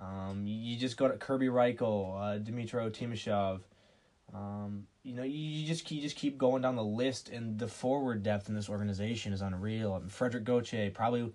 Um, 0.00 0.44
you 0.46 0.76
just 0.76 0.96
go 0.96 1.08
to 1.08 1.16
Kerby 1.16 1.48
Rychel, 1.48 2.16
uh, 2.16 2.38
Dmytro 2.38 2.90
Timashov. 2.90 3.60
Um, 4.32 4.86
you 5.02 5.14
know, 5.14 5.22
you 5.22 5.66
just 5.66 5.90
you 5.90 6.00
just 6.00 6.16
keep 6.16 6.38
going 6.38 6.62
down 6.62 6.76
the 6.76 6.84
list, 6.84 7.30
and 7.30 7.58
the 7.58 7.66
forward 7.66 8.22
depth 8.22 8.48
in 8.48 8.54
this 8.54 8.68
organization 8.68 9.32
is 9.32 9.40
unreal. 9.40 9.94
I 9.94 9.98
mean, 10.00 10.08
Frederik 10.08 10.44
Gauthier 10.44 10.90
probably 10.90 11.32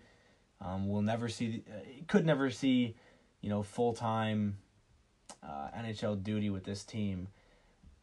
um, 0.62 0.88
will 0.88 1.01
never 1.01 1.27
see, 1.27 1.63
uh, 1.67 1.79
could 2.08 2.25
never 2.25 2.50
see, 2.50 2.96
you 3.41 3.50
know, 3.50 3.63
full 3.63 3.93
time 3.93 4.58
uh, 5.41 5.70
NHL 5.77 6.24
duty 6.24 6.50
with 6.50 6.63
this 6.63 6.84
team. 6.84 7.27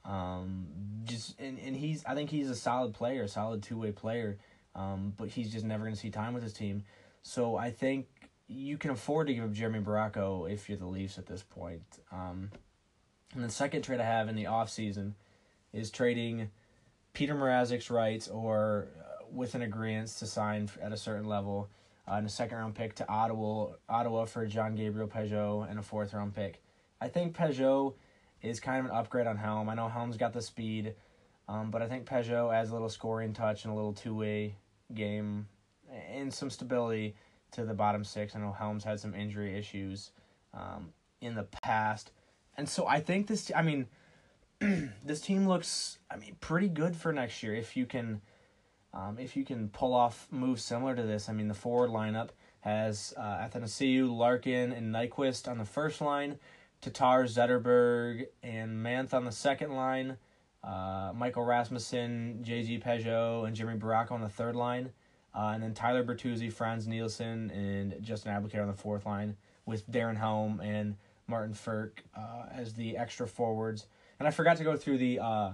Um, 0.05 0.67
just 1.05 1.39
and, 1.41 1.59
and 1.59 1.77
he's 1.77 2.05
I 2.05 2.15
think 2.15 2.31
he's 2.31 2.51
a 2.51 2.57
solid 2.57 2.95
player, 2.95 3.27
solid 3.29 3.63
two 3.63 3.79
way 3.79 3.93
player. 3.93 4.39
Um, 4.75 5.15
but 5.17 5.29
he's 5.29 5.53
just 5.53 5.65
never 5.65 5.85
going 5.85 5.95
to 5.95 6.01
see 6.01 6.11
time 6.11 6.33
with 6.33 6.43
his 6.43 6.53
team. 6.53 6.85
So 7.23 7.57
I 7.57 7.71
think 7.71 8.07
you 8.51 8.77
can 8.77 8.91
afford 8.91 9.29
to 9.29 9.35
give 9.35 9.45
up 9.45 9.53
Jeremy 9.53 9.79
Bracco 9.79 10.51
if 10.51 10.69
you're 10.69 10.77
the 10.77 10.87
Leafs 10.87 11.19
at 11.19 11.27
this 11.27 11.43
point. 11.43 12.01
Um, 12.11 12.51
and 13.33 13.45
the 13.45 13.49
second 13.49 13.83
trade 13.83 14.01
I 14.01 14.05
have 14.05 14.29
in 14.29 14.35
the 14.35 14.45
offseason 14.45 15.13
is 15.73 15.91
trading 15.91 16.51
Peter 17.13 17.35
Mrazek's 17.37 17.91
rights 17.91 18.27
or 18.27 18.89
uh, 18.99 19.25
with 19.31 19.55
an 19.55 19.63
agreement 19.63 20.09
to 20.09 20.27
sign 20.27 20.69
at 20.83 20.93
a 20.93 20.97
certain 20.97 21.27
level 21.27 21.71
uh, 22.09 22.15
and 22.15 22.27
a 22.27 22.31
second 22.31 22.59
round 22.59 22.75
pick 22.75 22.97
to 22.97 23.09
Ottawa 23.09 23.69
Ottawa 23.89 24.25
for 24.25 24.45
John 24.47 24.75
Gabriel 24.75 25.07
Pageau 25.07 25.71
and 25.71 25.79
a 25.79 25.83
fourth 25.83 26.13
round 26.13 26.35
pick. 26.35 26.61
I 27.01 27.07
think 27.07 27.37
Pageau 27.37 27.95
is 28.43 28.59
kind 28.59 28.81
of 28.81 28.87
an 28.87 28.97
upgrade 28.97 29.29
on 29.29 29.37
Helm. 29.37 29.69
I 29.69 29.75
know 29.75 29.89
Helm's 29.89 30.17
got 30.17 30.33
the 30.33 30.43
speed, 30.43 30.95
um, 31.49 31.71
but 31.71 31.83
I 31.83 31.87
think 31.87 32.05
Pageau 32.05 32.53
adds 32.53 32.71
a 32.71 32.73
little 32.73 32.89
scoring 32.89 33.33
touch 33.33 33.65
and 33.65 33.73
a 33.73 33.77
little 33.77 33.93
two 33.93 34.17
way 34.17 34.57
game 34.93 35.47
and 36.13 36.35
some 36.35 36.51
stability 36.51 37.15
to 37.53 37.65
the 37.65 37.75
bottom 37.75 38.05
six. 38.05 38.35
I 38.35 38.41
know 38.41 38.53
Helms 38.53 38.85
had 38.85 39.01
some 39.01 39.15
injury 39.15 39.57
issues 39.57 40.13
um, 40.55 40.93
in 41.21 41.35
the 41.35 41.45
past, 41.45 42.13
and 42.57 42.69
so 42.69 42.87
I 42.87 43.01
think 43.01 43.27
this. 43.27 43.51
I 43.55 43.63
mean, 43.63 43.87
this 45.05 45.21
team 45.21 45.47
looks. 45.47 45.99
I 46.11 46.17
mean, 46.17 46.37
pretty 46.41 46.69
good 46.69 46.97
for 46.97 47.13
next 47.13 47.43
year 47.43 47.55
if 47.55 47.77
you 47.77 47.87
can. 47.87 48.21
Um, 48.93 49.19
if 49.21 49.37
you 49.37 49.45
can 49.45 49.69
pull 49.69 49.95
off 49.95 50.27
moves 50.33 50.65
similar 50.65 50.97
to 50.97 51.03
this, 51.03 51.29
I 51.29 51.33
mean, 51.33 51.47
the 51.47 51.55
forward 51.55 51.91
lineup 51.91 52.31
has 52.61 53.15
uh, 53.17 53.21
Athanasiou, 53.21 54.11
Larkin, 54.11 54.73
and 54.73 54.95
Nyquist 54.95 55.49
on 55.49 55.59
the 55.59 55.65
first 55.65 56.01
line, 56.01 56.39
Tatar, 56.81 57.25
Zetterberg, 57.25 58.27
and 58.43 58.83
Manth 58.83 59.15
on 59.15 59.25
the 59.25 59.33
second 59.33 59.73
line, 59.73 60.17
uh, 60.63 61.13
Michael 61.15 61.45
Rasmussen, 61.45 62.43
JG 62.47 62.83
Pageau, 62.83 63.47
and 63.47 63.57
Jimmy 63.57 63.75
Barack 63.75 64.11
on 64.11 64.21
the 64.21 64.29
third 64.29 64.57
line, 64.57 64.91
uh, 65.35 65.53
and 65.55 65.63
then 65.63 65.75
Tyler 65.75 66.05
Bertuzzi, 66.05 66.53
Frans 66.53 66.87
Nielsen, 66.87 67.51
and 67.51 68.03
Justin 68.03 68.33
Abdelkader 68.33 68.63
on 68.63 68.69
the 68.69 68.75
fourth 68.75 69.07
line, 69.07 69.37
with 69.67 69.89
Darren 69.91 70.17
Helm 70.17 70.61
and 70.61 70.97
Martin 71.27 71.55
Frk 71.55 71.93
uh, 72.17 72.47
as 72.53 72.75
the 72.75 72.97
extra 72.97 73.27
forwards. 73.27 73.87
And 74.19 74.27
I 74.27 74.33
forgot 74.33 74.57
to 74.59 74.65
go 74.65 74.77
through 74.77 74.99
the 74.99 75.21
uh, 75.21 75.53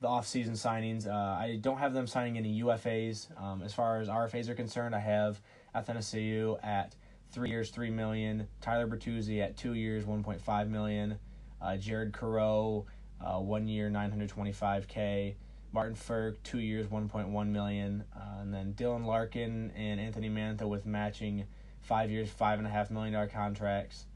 the 0.00 0.08
off-season 0.08 0.54
signings. 0.54 1.06
Uh, 1.06 1.12
I 1.12 1.58
don't 1.60 1.78
have 1.78 1.92
them 1.92 2.06
signing 2.06 2.38
any 2.38 2.62
UFAs. 2.62 3.28
Um, 3.40 3.62
as 3.62 3.74
far 3.74 4.00
as 4.00 4.08
RFAs 4.08 4.48
are 4.48 4.54
concerned, 4.54 4.94
I 4.94 5.00
have 5.00 5.40
Athanasiou 5.74 6.64
at 6.64 6.94
three 7.32 7.50
years, 7.50 7.70
three 7.70 7.90
million. 7.90 8.48
Tyler 8.60 8.86
Bertuzzi 8.86 9.42
at 9.42 9.56
two 9.56 9.74
years, 9.74 10.04
one 10.06 10.22
point 10.22 10.40
five 10.40 10.68
million. 10.68 11.18
Uh, 11.60 11.76
Jared 11.76 12.12
Coreau, 12.12 12.86
uh, 13.20 13.38
one 13.38 13.68
year, 13.68 13.90
nine 13.90 14.10
hundred 14.10 14.28
twenty-five 14.28 14.88
k. 14.88 15.36
Martin 15.72 15.94
Frk, 15.94 16.36
two 16.42 16.58
years, 16.58 16.90
one 16.90 17.08
point 17.08 17.28
one 17.28 17.52
million. 17.52 18.04
Uh, 18.14 18.40
and 18.40 18.52
then 18.52 18.74
Dylan 18.74 19.06
Larkin 19.06 19.72
and 19.76 20.00
Anthony 20.00 20.28
Mantha 20.28 20.68
with 20.68 20.86
matching 20.86 21.44
five 21.80 22.10
years, 22.10 22.28
five 22.28 22.58
and 22.58 22.66
a 22.66 22.70
half 22.70 22.90
million 22.90 23.12
dollar 23.12 23.28
contracts. 23.28 24.06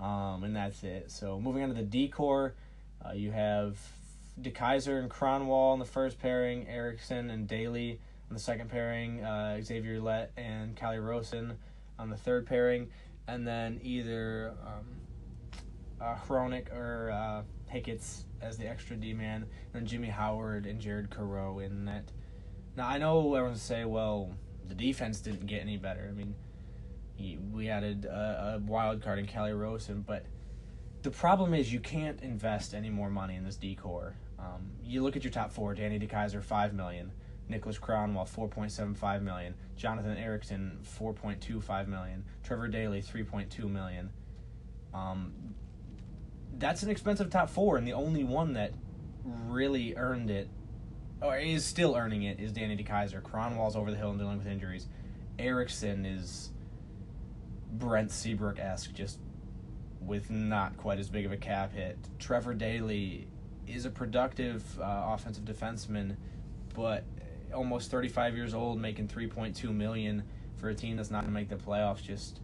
Um, 0.00 0.44
and 0.44 0.54
that's 0.54 0.82
it. 0.84 1.10
So 1.10 1.40
moving 1.40 1.62
on 1.62 1.68
to 1.70 1.74
the 1.74 1.82
decor, 1.82 2.54
uh, 3.04 3.12
you 3.12 3.32
have 3.32 3.78
DeKeyser 4.40 5.00
and 5.00 5.10
Kronwall 5.10 5.72
in 5.72 5.78
the 5.78 5.84
first 5.84 6.20
pairing, 6.20 6.68
Ericsson 6.68 7.30
and 7.30 7.48
Daley 7.48 8.00
on 8.30 8.34
the 8.34 8.40
second 8.40 8.70
pairing, 8.70 9.24
uh, 9.24 9.60
Xavier 9.62 10.00
Ouellet 10.00 10.28
and 10.36 10.76
Calle 10.76 10.98
Rosen 10.98 11.58
on 11.98 12.10
the 12.10 12.16
third 12.16 12.46
pairing, 12.46 12.88
and 13.26 13.46
then 13.46 13.80
either 13.82 14.54
um, 14.64 14.86
uh, 16.00 16.14
Hronek 16.26 16.72
or 16.72 17.10
uh, 17.10 17.72
Hicketts 17.72 18.24
as 18.40 18.56
the 18.56 18.68
extra 18.68 18.96
D 18.96 19.12
man, 19.12 19.46
and 19.74 19.86
Jimmy 19.86 20.08
Howard 20.08 20.66
and 20.66 20.80
Jared 20.80 21.10
Coreau 21.10 21.58
in 21.58 21.84
that. 21.86 22.10
Now 22.76 22.88
I 22.88 22.98
know 22.98 23.34
everyone's 23.34 23.62
say, 23.62 23.84
well, 23.84 24.32
the 24.66 24.74
defense 24.74 25.20
didn't 25.20 25.46
get 25.46 25.60
any 25.60 25.76
better. 25.76 26.06
I 26.08 26.12
mean, 26.12 26.34
he, 27.16 27.38
we 27.52 27.68
added 27.68 28.04
a, 28.04 28.54
a 28.56 28.58
wild 28.64 29.02
card 29.02 29.18
in 29.18 29.26
Calle 29.26 29.52
Rosen, 29.52 30.02
but 30.02 30.24
the 31.02 31.10
problem 31.10 31.54
is 31.54 31.72
you 31.72 31.80
can't 31.80 32.20
invest 32.20 32.74
any 32.74 32.90
more 32.90 33.10
money 33.10 33.34
in 33.34 33.44
this 33.44 33.56
decor. 33.56 34.14
Um, 34.38 34.70
you 34.84 35.02
look 35.02 35.16
at 35.16 35.24
your 35.24 35.32
top 35.32 35.52
four: 35.52 35.74
Danny 35.74 35.98
DeKeyser, 35.98 36.42
five 36.42 36.74
million. 36.74 37.12
Nicholas 37.48 37.78
Kronwall, 37.78 38.28
4.75 38.28 39.22
million. 39.22 39.54
Jonathan 39.76 40.16
Ericsson, 40.16 40.78
4.25 41.00 41.88
million. 41.88 42.24
Trevor 42.42 42.68
Daley, 42.68 43.00
3.2 43.00 43.70
million. 43.70 44.10
Um, 44.92 45.32
that's 46.56 46.82
an 46.82 46.90
expensive 46.90 47.30
top 47.30 47.50
four, 47.50 47.76
and 47.76 47.86
the 47.86 47.92
only 47.92 48.24
one 48.24 48.54
that 48.54 48.72
really 49.24 49.94
earned 49.96 50.30
it, 50.30 50.48
or 51.20 51.36
is 51.36 51.64
still 51.64 51.94
earning 51.94 52.22
it, 52.22 52.40
is 52.40 52.52
Danny 52.52 52.76
DeKeyser. 52.76 53.22
Kronwall's 53.22 53.76
over 53.76 53.90
the 53.90 53.96
hill 53.96 54.10
and 54.10 54.18
dealing 54.18 54.38
with 54.38 54.46
injuries. 54.46 54.86
Ericsson 55.38 56.04
is 56.04 56.50
Brent 57.72 58.10
Seabrook 58.10 58.58
esque, 58.58 58.92
just 58.92 59.18
with 60.00 60.30
not 60.30 60.76
quite 60.76 60.98
as 60.98 61.08
big 61.08 61.26
of 61.26 61.32
a 61.32 61.36
cap 61.36 61.74
hit. 61.74 61.98
Trevor 62.18 62.54
Daley 62.54 63.28
is 63.66 63.84
a 63.84 63.90
productive 63.90 64.80
uh, 64.80 65.04
offensive 65.08 65.44
defenseman, 65.44 66.16
but 66.74 67.04
almost 67.54 67.90
35 67.90 68.36
years 68.36 68.54
old 68.54 68.80
making 68.80 69.08
3.2 69.08 69.74
million 69.74 70.22
for 70.56 70.68
a 70.68 70.74
team 70.74 70.96
that's 70.96 71.10
not 71.10 71.22
going 71.22 71.32
to 71.32 71.40
make 71.40 71.48
the 71.48 71.56
playoffs 71.56 72.02
just 72.02 72.40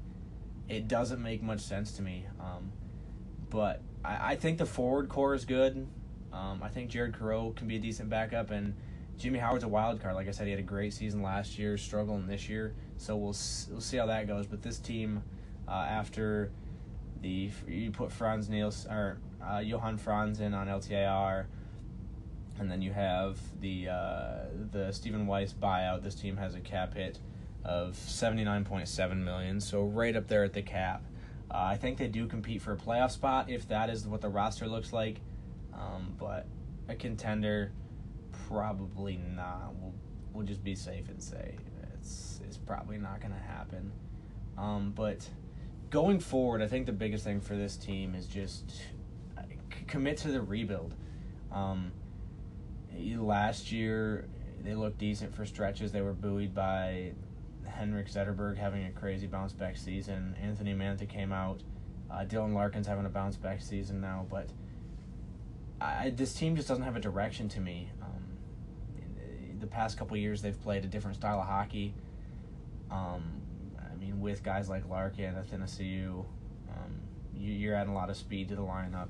it 0.68 0.88
doesn't 0.88 1.23
make 1.23 1.42
much 1.42 1.61
sense 1.61 1.92
to 1.92 2.02
me 2.02 2.25
um, 2.40 2.73
but 3.50 3.82
I, 4.04 4.32
I 4.32 4.37
think 4.37 4.58
the 4.58 4.66
forward 4.66 5.08
core 5.08 5.34
is 5.34 5.44
good 5.44 5.87
um, 6.32 6.62
I 6.62 6.68
think 6.68 6.90
Jared 6.90 7.14
Coreau 7.14 7.52
can 7.54 7.68
be 7.68 7.76
a 7.76 7.80
decent 7.80 8.11
backup 8.11 8.50
and 8.50 8.75
Jimmy 9.16 9.38
Howard's 9.38 9.64
a 9.64 9.68
wild 9.68 10.02
card 10.02 10.14
like 10.14 10.28
I 10.28 10.32
said 10.32 10.46
he 10.46 10.50
had 10.50 10.61
a 10.61 10.64
great 10.64 10.92
season 10.92 11.23
last 11.23 11.58
year 11.58 11.76
struggling 11.76 12.26
this 12.26 12.49
year 12.49 12.75
so 12.96 13.16
we'll 13.16 13.37
we'll 13.70 13.80
see 13.80 13.96
how 13.96 14.06
that 14.06 14.26
goes 14.26 14.46
but 14.46 14.62
this 14.62 14.78
team 14.78 15.23
uh, 15.68 15.73
after 15.73 16.50
the 17.20 17.50
you 17.66 17.90
put 17.90 18.12
Franz 18.12 18.49
Niels 18.49 18.87
or 18.87 19.18
uh, 19.42 19.58
Johan 19.58 19.99
Franzen 19.99 20.54
on 20.54 20.66
LTIR 20.68 21.46
and 22.58 22.70
then 22.70 22.82
you 22.82 22.92
have 22.92 23.38
the 23.61 23.88
uh, 23.88 24.44
the 24.70 24.92
Stephen 24.92 25.26
Weiss 25.26 25.52
buyout. 25.52 26.02
This 26.02 26.14
team 26.14 26.37
has 26.37 26.54
a 26.54 26.61
cap 26.61 26.94
hit 26.94 27.18
of 27.64 27.96
seventy 27.96 28.44
nine 28.44 28.64
point 28.64 28.88
seven 28.88 29.25
million, 29.25 29.61
so 29.61 29.82
right 29.82 30.14
up 30.14 30.28
there 30.28 30.44
at 30.44 30.52
the 30.52 30.62
cap. 30.62 31.02
Uh, 31.54 31.62
I 31.62 31.76
think 31.76 31.99
they 31.99 32.08
do 32.08 32.26
compete 32.26 32.61
for 32.61 32.73
a 32.73 32.76
playoff 32.76 33.12
spot 33.12 33.49
if 33.49 33.68
that 33.68 33.88
is 33.88 34.06
what 34.08 34.20
the 34.20 34.28
roster 34.28 34.66
looks 34.66 34.92
like, 34.92 35.20
um, 35.73 36.12
but 36.18 36.49
a 36.88 36.96
contender 36.96 37.70
probably 38.49 39.20
not. 39.37 39.73
We'll 39.76 39.94
we'll 40.32 40.46
just 40.46 40.64
be 40.64 40.75
safe 40.75 41.08
and 41.08 41.23
say 41.23 41.54
it's 41.92 42.40
it's 42.44 42.56
probably 42.56 42.99
not 42.99 43.20
going 43.20 43.32
to 43.32 43.40
happen. 43.40 43.92
Um, 44.58 44.92
but 44.96 45.28
going 45.90 46.18
forward, 46.18 46.61
I 46.61 46.66
think 46.66 46.87
the 46.87 46.92
biggest 46.92 47.23
thing 47.23 47.40
for 47.40 47.54
this 47.54 47.76
team 47.76 48.16
is 48.16 48.26
just 48.26 48.73
commit 49.87 50.16
to 50.18 50.28
the 50.28 50.40
rebuild. 50.40 50.94
Um, 51.52 51.92
last 53.16 53.70
year 53.70 54.26
they 54.64 54.75
looked 54.75 54.99
decent 54.99 55.32
for 55.32 55.46
stretches. 55.46 55.92
They 55.92 56.02
were 56.02 56.14
buoyed 56.14 56.52
by 56.52 57.12
Henrik 57.66 58.09
Zetterberg 58.09 58.56
having 58.56 58.87
a 58.87 58.90
crazy 58.90 59.26
bounce 59.26 59.52
back 59.52 59.76
season. 59.76 60.37
Anthony 60.40 60.75
Mantha 60.75 61.09
came 61.09 61.33
out. 61.33 61.62
Uh, 62.11 62.25
Dylan 62.25 62.54
Larkin's 62.54 62.87
having 62.87 63.06
a 63.06 63.09
bounce 63.09 63.37
back 63.37 63.61
season 63.61 64.00
now, 64.00 64.26
but 64.30 64.49
I, 65.80 66.11
this 66.11 66.35
team 66.35 66.54
just 66.56 66.68
doesn't 66.68 66.85
have 66.85 66.97
a 66.97 67.00
direction 67.00 67.49
to 67.50 67.61
me. 67.61 67.90
Um, 68.02 69.59
the 69.59 69.66
past 69.66 69.99
couple 69.99 70.16
years, 70.16 70.42
they've 70.42 70.61
played 70.61 70.85
a 70.85 70.88
different 70.88 71.16
style 71.16 71.40
of 71.40 71.47
hockey. 71.47 71.94
Um, 72.90 73.40
I 73.78 73.94
mean, 73.97 74.21
with 74.21 74.42
guys 74.42 74.68
like 74.68 74.88
Larkin, 74.88 75.35
Athanasiou, 75.35 76.25
um, 76.71 77.00
you, 77.35 77.52
you're 77.52 77.75
adding 77.75 77.92
a 77.92 77.97
lot 77.97 78.11
of 78.11 78.16
speed 78.16 78.49
to 78.49 78.56
the 78.56 78.62
lineup 78.62 79.09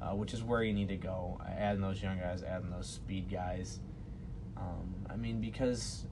uh, 0.00 0.14
which 0.14 0.34
is 0.34 0.42
where 0.42 0.62
you 0.62 0.72
need 0.72 0.88
to 0.88 0.96
go. 0.96 1.40
Adding 1.46 1.80
those 1.80 2.02
young 2.02 2.18
guys, 2.18 2.42
adding 2.42 2.70
those 2.70 2.88
speed 2.88 3.30
guys. 3.30 3.80
Um, 4.56 4.94
I 5.08 5.16
mean, 5.16 5.40
because 5.40 6.04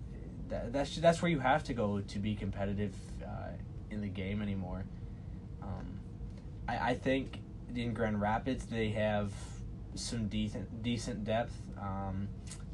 that, 0.49 0.73
that's 0.73 0.97
that's 0.97 1.23
where 1.23 1.31
you 1.31 1.41
have 1.41 1.65
to 1.65 1.75
go 1.75 2.01
to 2.01 2.19
be 2.19 2.35
competitive 2.35 2.95
uh, 3.25 3.53
in 3.91 4.01
the 4.01 4.09
game 4.09 4.43
anymore. 4.43 4.85
Um, 5.63 6.01
I, 6.69 6.91
I 6.91 6.95
think 6.95 7.41
in 7.75 7.93
Grand 7.93 8.21
Rapids 8.21 8.67
they 8.67 8.91
have 8.91 9.33
some 9.95 10.29
decent 10.29 10.83
decent 10.83 11.25
depth. 11.25 11.55
Um, 11.81 12.29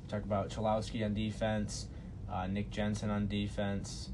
talk 0.08 0.24
about 0.24 0.50
Cholowski 0.50 1.04
on 1.04 1.14
defense, 1.14 1.86
uh, 2.30 2.46
Nick 2.46 2.70
Jensen 2.70 3.10
on 3.10 3.26
defense. 3.26 4.10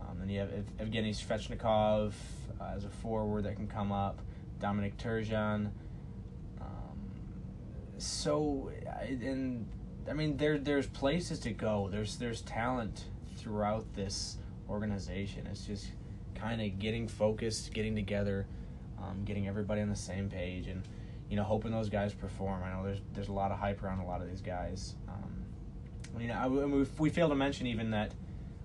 Um, 0.00 0.18
then 0.18 0.28
you 0.28 0.40
have 0.40 0.52
Ev- 0.52 0.88
Evgeny 0.88 1.10
Svechnikov 1.10 2.12
uh, 2.60 2.72
as 2.76 2.84
a 2.84 2.90
forward 2.90 3.44
that 3.44 3.56
can 3.56 3.66
come 3.66 3.92
up. 3.92 4.20
Dominic 4.60 4.96
Turgeon 4.96 5.70
so 7.98 8.70
and 9.00 9.66
I 10.08 10.12
mean 10.12 10.36
there 10.36 10.58
there's 10.58 10.86
places 10.86 11.38
to 11.40 11.50
go. 11.50 11.88
There's 11.90 12.16
there's 12.16 12.42
talent 12.42 13.04
throughout 13.36 13.92
this 13.94 14.38
organization. 14.68 15.46
It's 15.50 15.66
just 15.66 15.86
kind 16.34 16.60
of 16.60 16.78
getting 16.78 17.08
focused, 17.08 17.72
getting 17.72 17.94
together, 17.94 18.46
um, 18.98 19.24
getting 19.24 19.48
everybody 19.48 19.80
on 19.80 19.88
the 19.88 19.96
same 19.96 20.28
page, 20.28 20.66
and 20.66 20.82
you 21.28 21.36
know 21.36 21.42
hoping 21.42 21.72
those 21.72 21.88
guys 21.88 22.12
perform. 22.12 22.62
I 22.62 22.72
know 22.72 22.84
there's 22.84 23.00
there's 23.12 23.28
a 23.28 23.32
lot 23.32 23.50
of 23.50 23.58
hype 23.58 23.82
around 23.82 24.00
a 24.00 24.06
lot 24.06 24.20
of 24.20 24.28
these 24.28 24.42
guys. 24.42 24.94
Um, 25.08 26.20
you 26.20 26.28
know, 26.28 26.34
I, 26.34 26.46
we, 26.46 26.86
we 26.98 27.10
fail 27.10 27.28
to 27.28 27.34
mention 27.34 27.66
even 27.66 27.90
that, 27.90 28.12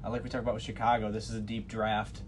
uh, 0.05 0.11
like 0.11 0.23
we 0.23 0.29
talked 0.29 0.43
about 0.43 0.53
with 0.53 0.63
Chicago, 0.63 1.11
this 1.11 1.29
is 1.29 1.35
a 1.35 1.41
deep 1.41 1.67
draft. 1.67 2.21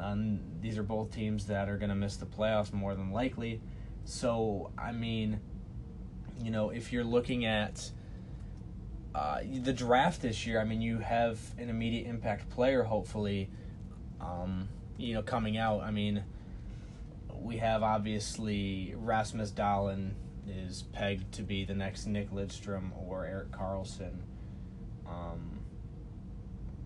Um, 0.00 0.40
these 0.60 0.76
are 0.76 0.82
both 0.82 1.14
teams 1.14 1.46
that 1.46 1.68
are 1.68 1.76
going 1.78 1.88
to 1.88 1.94
miss 1.94 2.16
the 2.16 2.26
playoffs 2.26 2.72
more 2.72 2.94
than 2.94 3.12
likely. 3.12 3.60
So 4.04 4.70
I 4.76 4.92
mean 4.92 5.40
you 6.42 6.50
know, 6.50 6.70
if 6.70 6.92
you're 6.92 7.04
looking 7.04 7.44
at 7.44 7.90
uh, 9.16 9.40
the 9.62 9.72
draft 9.72 10.20
this 10.20 10.46
year, 10.46 10.60
I 10.60 10.64
mean, 10.64 10.82
you 10.82 10.98
have 10.98 11.40
an 11.56 11.70
immediate 11.70 12.06
impact 12.06 12.50
player, 12.50 12.82
hopefully, 12.82 13.48
um, 14.20 14.68
you 14.98 15.14
know, 15.14 15.22
coming 15.22 15.56
out. 15.56 15.80
I 15.80 15.90
mean, 15.90 16.22
we 17.32 17.56
have 17.56 17.82
obviously 17.82 18.94
Rasmus 18.94 19.52
Dahlin 19.52 20.10
is 20.46 20.82
pegged 20.92 21.32
to 21.32 21.42
be 21.42 21.64
the 21.64 21.74
next 21.74 22.06
Nick 22.06 22.30
Lidstrom 22.30 22.90
or 23.08 23.24
Erik 23.24 23.52
Karlsson. 23.52 24.18
Um, 25.06 25.60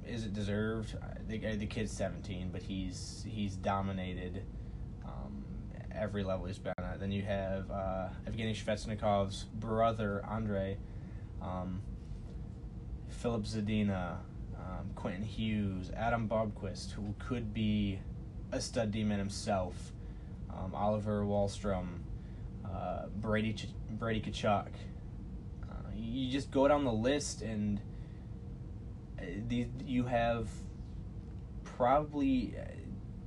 is 0.07 0.25
it 0.25 0.33
deserved? 0.33 0.97
The 1.27 1.57
the 1.57 1.67
kid's 1.67 1.91
seventeen, 1.91 2.51
but 2.53 2.63
he's 2.63 3.25
he's 3.29 3.57
dominated 3.57 4.45
um, 5.05 5.45
every 5.93 6.23
level 6.23 6.47
he's 6.47 6.59
been 6.59 6.75
at. 6.79 7.01
Then 7.01 7.11
you 7.11 7.23
have 7.23 7.69
uh, 7.73 8.09
Evgeny 8.29 8.55
Svechnikov's 8.55 9.47
brother 9.55 10.25
Andre, 10.29 10.77
um, 11.43 11.81
Filip 13.11 13.43
Zadina, 13.45 14.17
um, 14.57 14.91
Quentin 14.95 15.23
Hughes, 15.23 15.91
Adam 15.97 16.29
Boqvist, 16.29 16.93
who 16.93 17.15
could 17.19 17.53
be 17.53 18.01
a 18.53 18.61
stud 18.61 18.91
demon 18.91 19.19
himself, 19.19 19.93
um, 20.51 20.75
Oliver 20.75 21.23
Wahlstrom, 21.23 22.01
uh, 22.65 23.07
Brady 23.17 23.53
Ch- 23.53 23.69
Brady 23.91 24.21
Tkachuk. 24.21 24.69
Uh, 25.63 25.75
you 25.95 26.31
just 26.31 26.51
go 26.51 26.67
down 26.69 26.85
the 26.85 26.93
list 26.93 27.43
and 27.43 27.81
uh, 29.19 29.25
these 29.49 29.67
you 29.85 30.05
have 30.05 30.49
probably 31.65 32.55
uh, 32.59 32.65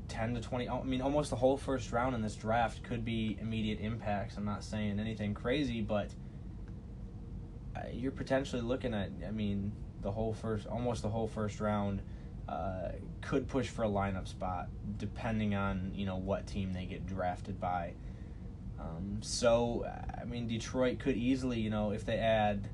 10 0.07 0.35
to 0.35 0.41
20 0.41 0.69
i 0.69 0.83
mean 0.83 1.01
almost 1.01 1.29
the 1.31 1.35
whole 1.35 1.57
first 1.57 1.91
round 1.91 2.13
in 2.13 2.21
this 2.21 2.35
draft 2.35 2.83
could 2.83 3.03
be 3.03 3.37
immediate 3.41 3.79
impacts 3.79 4.37
i'm 4.37 4.45
not 4.45 4.63
saying 4.63 4.99
anything 4.99 5.33
crazy 5.33 5.81
but 5.81 6.09
you're 7.93 8.11
potentially 8.11 8.61
looking 8.61 8.93
at 8.93 9.09
i 9.27 9.31
mean 9.31 9.71
the 10.01 10.11
whole 10.11 10.33
first 10.33 10.67
almost 10.67 11.01
the 11.01 11.09
whole 11.09 11.27
first 11.27 11.59
round 11.59 12.01
uh, 12.49 12.89
could 13.21 13.47
push 13.47 13.69
for 13.69 13.83
a 13.83 13.87
lineup 13.87 14.27
spot 14.27 14.67
depending 14.97 15.55
on 15.55 15.91
you 15.95 16.05
know 16.05 16.17
what 16.17 16.45
team 16.45 16.73
they 16.73 16.85
get 16.85 17.05
drafted 17.05 17.59
by 17.59 17.93
um, 18.79 19.17
so 19.21 19.85
i 20.21 20.25
mean 20.25 20.45
detroit 20.47 20.99
could 20.99 21.15
easily 21.15 21.59
you 21.59 21.69
know 21.69 21.91
if 21.91 22.05
they 22.05 22.17
add 22.17 22.67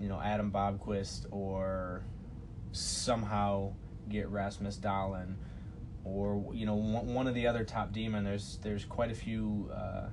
you 0.00 0.08
know 0.08 0.20
Adam 0.20 0.50
Boqvist 0.50 1.26
or 1.30 2.04
somehow 2.72 3.72
get 4.08 4.28
Rasmus 4.28 4.78
Dahlin 4.78 5.34
or 6.04 6.52
you 6.52 6.66
know 6.66 6.74
one, 6.74 7.26
of 7.26 7.34
the 7.34 7.46
other 7.46 7.64
top 7.64 7.92
D-men. 7.92 8.24
There's 8.24 8.58
there's 8.62 8.84
quite 8.84 9.10
a 9.10 9.14
few 9.14 9.70
uh, 9.74 10.08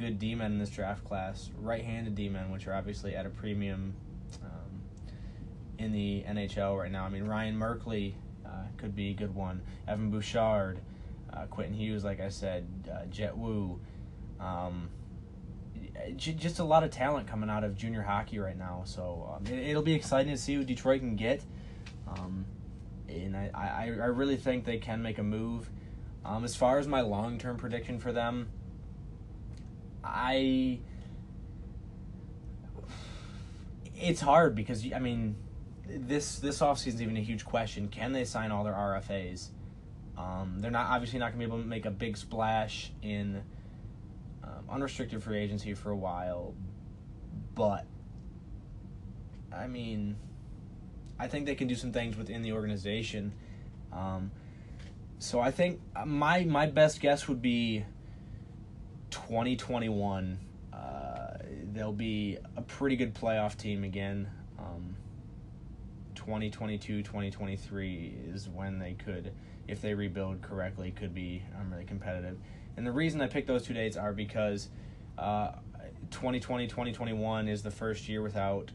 good 0.00 0.18
D-men 0.18 0.52
in 0.52 0.58
this 0.58 0.70
draft 0.70 1.04
class, 1.04 1.50
right-handed 1.60 2.14
D-men, 2.14 2.50
which 2.50 2.66
are 2.66 2.74
obviously 2.74 3.14
at 3.14 3.26
a 3.26 3.30
premium 3.30 3.94
um, 4.42 4.82
in 5.78 5.92
the 5.92 6.24
NHL 6.26 6.78
right 6.78 6.90
now. 6.90 7.04
I 7.04 7.10
mean 7.10 7.24
Ryan 7.24 7.58
Merkley 7.58 8.14
uh, 8.44 8.64
could 8.76 8.96
be 8.96 9.10
a 9.10 9.14
good 9.14 9.34
one. 9.34 9.60
Evan 9.86 10.10
Bouchard, 10.10 10.80
uh, 11.32 11.44
Quentin 11.46 11.74
Hughes, 11.74 12.04
like 12.04 12.20
I 12.20 12.28
said, 12.28 12.66
uh, 12.90 13.06
Jett 13.06 13.36
Woo. 13.36 13.78
Um, 14.40 14.88
just 16.16 16.58
a 16.58 16.64
lot 16.64 16.82
of 16.82 16.90
talent 16.90 17.26
coming 17.26 17.50
out 17.50 17.62
of 17.62 17.76
junior 17.76 18.02
hockey 18.02 18.38
right 18.38 18.58
now. 18.58 18.82
So 18.86 19.36
um, 19.36 19.46
it, 19.52 19.74
will 19.74 19.82
be 19.82 19.94
exciting 19.94 20.32
to 20.32 20.38
see 20.38 20.54
who 20.54 20.64
Detroit 20.64 21.00
can 21.00 21.16
get. 21.16 21.42
Um, 22.08 22.46
and 23.08 23.36
I, 23.36 23.50
I, 23.54 23.84
I 23.84 24.06
really 24.06 24.36
think 24.36 24.64
they 24.64 24.78
can 24.78 25.02
make 25.02 25.18
a 25.18 25.22
move. 25.22 25.68
Um, 26.24 26.44
as 26.44 26.56
far 26.56 26.78
as 26.78 26.86
my 26.86 27.00
long 27.00 27.38
term 27.38 27.56
prediction 27.56 27.98
for 27.98 28.12
them, 28.12 28.48
I. 30.04 30.80
It's 33.96 34.20
hard 34.20 34.54
because 34.54 34.84
I 34.92 34.98
mean, 34.98 35.36
this 35.86 36.38
this 36.38 36.60
offseason 36.60 36.86
is 36.86 37.02
even 37.02 37.16
a 37.16 37.22
huge 37.22 37.44
question. 37.44 37.88
Can 37.88 38.12
they 38.12 38.24
sign 38.24 38.50
all 38.50 38.64
their 38.64 38.74
RFAs? 38.74 39.48
Um, 40.16 40.56
they're 40.58 40.70
not 40.70 40.90
obviously 40.90 41.18
not 41.18 41.32
going 41.32 41.40
to 41.40 41.46
be 41.46 41.52
able 41.52 41.62
to 41.62 41.68
make 41.68 41.86
a 41.86 41.90
big 41.90 42.16
splash 42.16 42.92
in 43.02 43.42
unrestricted 44.70 45.22
free 45.22 45.38
agency 45.38 45.74
for 45.74 45.90
a 45.90 45.96
while, 45.96 46.54
but 47.54 47.84
I 49.52 49.66
mean, 49.66 50.16
I 51.18 51.26
think 51.26 51.46
they 51.46 51.54
can 51.54 51.66
do 51.66 51.74
some 51.74 51.92
things 51.92 52.16
within 52.16 52.42
the 52.42 52.52
organization. 52.52 53.32
Um, 53.92 54.30
so 55.18 55.40
I 55.40 55.50
think 55.50 55.80
my 56.06 56.44
my 56.44 56.66
best 56.66 57.00
guess 57.00 57.28
would 57.28 57.42
be 57.42 57.84
2021. 59.10 60.38
Uh, 60.72 61.36
they'll 61.72 61.92
be 61.92 62.38
a 62.56 62.62
pretty 62.62 62.96
good 62.96 63.14
playoff 63.14 63.56
team 63.56 63.84
again. 63.84 64.28
Um, 64.58 64.96
2022, 66.14 67.02
2023 67.02 68.14
is 68.32 68.48
when 68.48 68.78
they 68.78 68.92
could, 68.94 69.32
if 69.68 69.80
they 69.80 69.94
rebuild 69.94 70.42
correctly, 70.42 70.90
could 70.90 71.14
be 71.14 71.42
um, 71.58 71.72
really 71.72 71.84
competitive. 71.84 72.38
And 72.76 72.86
the 72.86 72.92
reason 72.92 73.20
I 73.20 73.26
picked 73.26 73.46
those 73.46 73.64
two 73.64 73.74
dates 73.74 73.96
are 73.96 74.12
because 74.12 74.68
uh, 75.18 75.52
2020 76.10 76.66
2021 76.66 77.48
is 77.48 77.62
the 77.62 77.70
first 77.70 78.08
year 78.08 78.22
without 78.22 78.70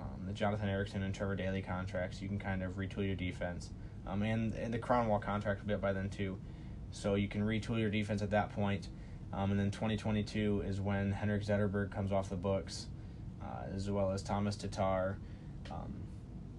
um, 0.00 0.26
the 0.26 0.32
Jonathan 0.32 0.68
Ericsson 0.68 1.02
and 1.02 1.14
Trevor 1.14 1.36
Daley 1.36 1.62
contracts. 1.62 2.20
You 2.20 2.28
can 2.28 2.38
kind 2.38 2.62
of 2.62 2.76
retool 2.76 3.06
your 3.06 3.16
defense. 3.16 3.70
Um, 4.06 4.22
and, 4.22 4.54
and 4.54 4.72
the 4.72 4.78
Kronwall 4.78 5.20
contract 5.20 5.60
will 5.60 5.68
be 5.68 5.74
up 5.74 5.80
by 5.80 5.92
then 5.92 6.08
too. 6.08 6.38
So 6.90 7.14
you 7.14 7.28
can 7.28 7.42
retool 7.42 7.78
your 7.78 7.90
defense 7.90 8.22
at 8.22 8.30
that 8.30 8.50
point. 8.54 8.88
Um, 9.32 9.50
and 9.50 9.60
then 9.60 9.70
2022 9.70 10.64
is 10.66 10.80
when 10.80 11.12
Henrik 11.12 11.44
Zetterberg 11.44 11.90
comes 11.90 12.12
off 12.12 12.30
the 12.30 12.36
books, 12.36 12.86
uh, 13.42 13.74
as 13.74 13.90
well 13.90 14.10
as 14.10 14.22
Thomas 14.22 14.56
Tatar. 14.56 15.18
Um, 15.70 15.92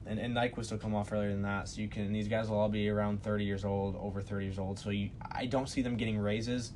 and, 0.05 0.19
and 0.19 0.35
Nyquist 0.35 0.71
will 0.71 0.77
come 0.77 0.95
off 0.95 1.11
earlier 1.11 1.29
than 1.29 1.41
that. 1.43 1.67
So 1.67 1.81
you 1.81 1.87
can 1.87 2.11
these 2.13 2.27
guys 2.27 2.49
will 2.49 2.59
all 2.59 2.69
be 2.69 2.89
around 2.89 3.23
30 3.23 3.45
years 3.45 3.65
old, 3.65 3.95
over 3.97 4.21
30 4.21 4.45
years 4.45 4.59
old. 4.59 4.79
So 4.79 4.89
you 4.89 5.09
I 5.31 5.45
don't 5.45 5.67
see 5.67 5.81
them 5.81 5.97
getting 5.97 6.17
raises. 6.17 6.71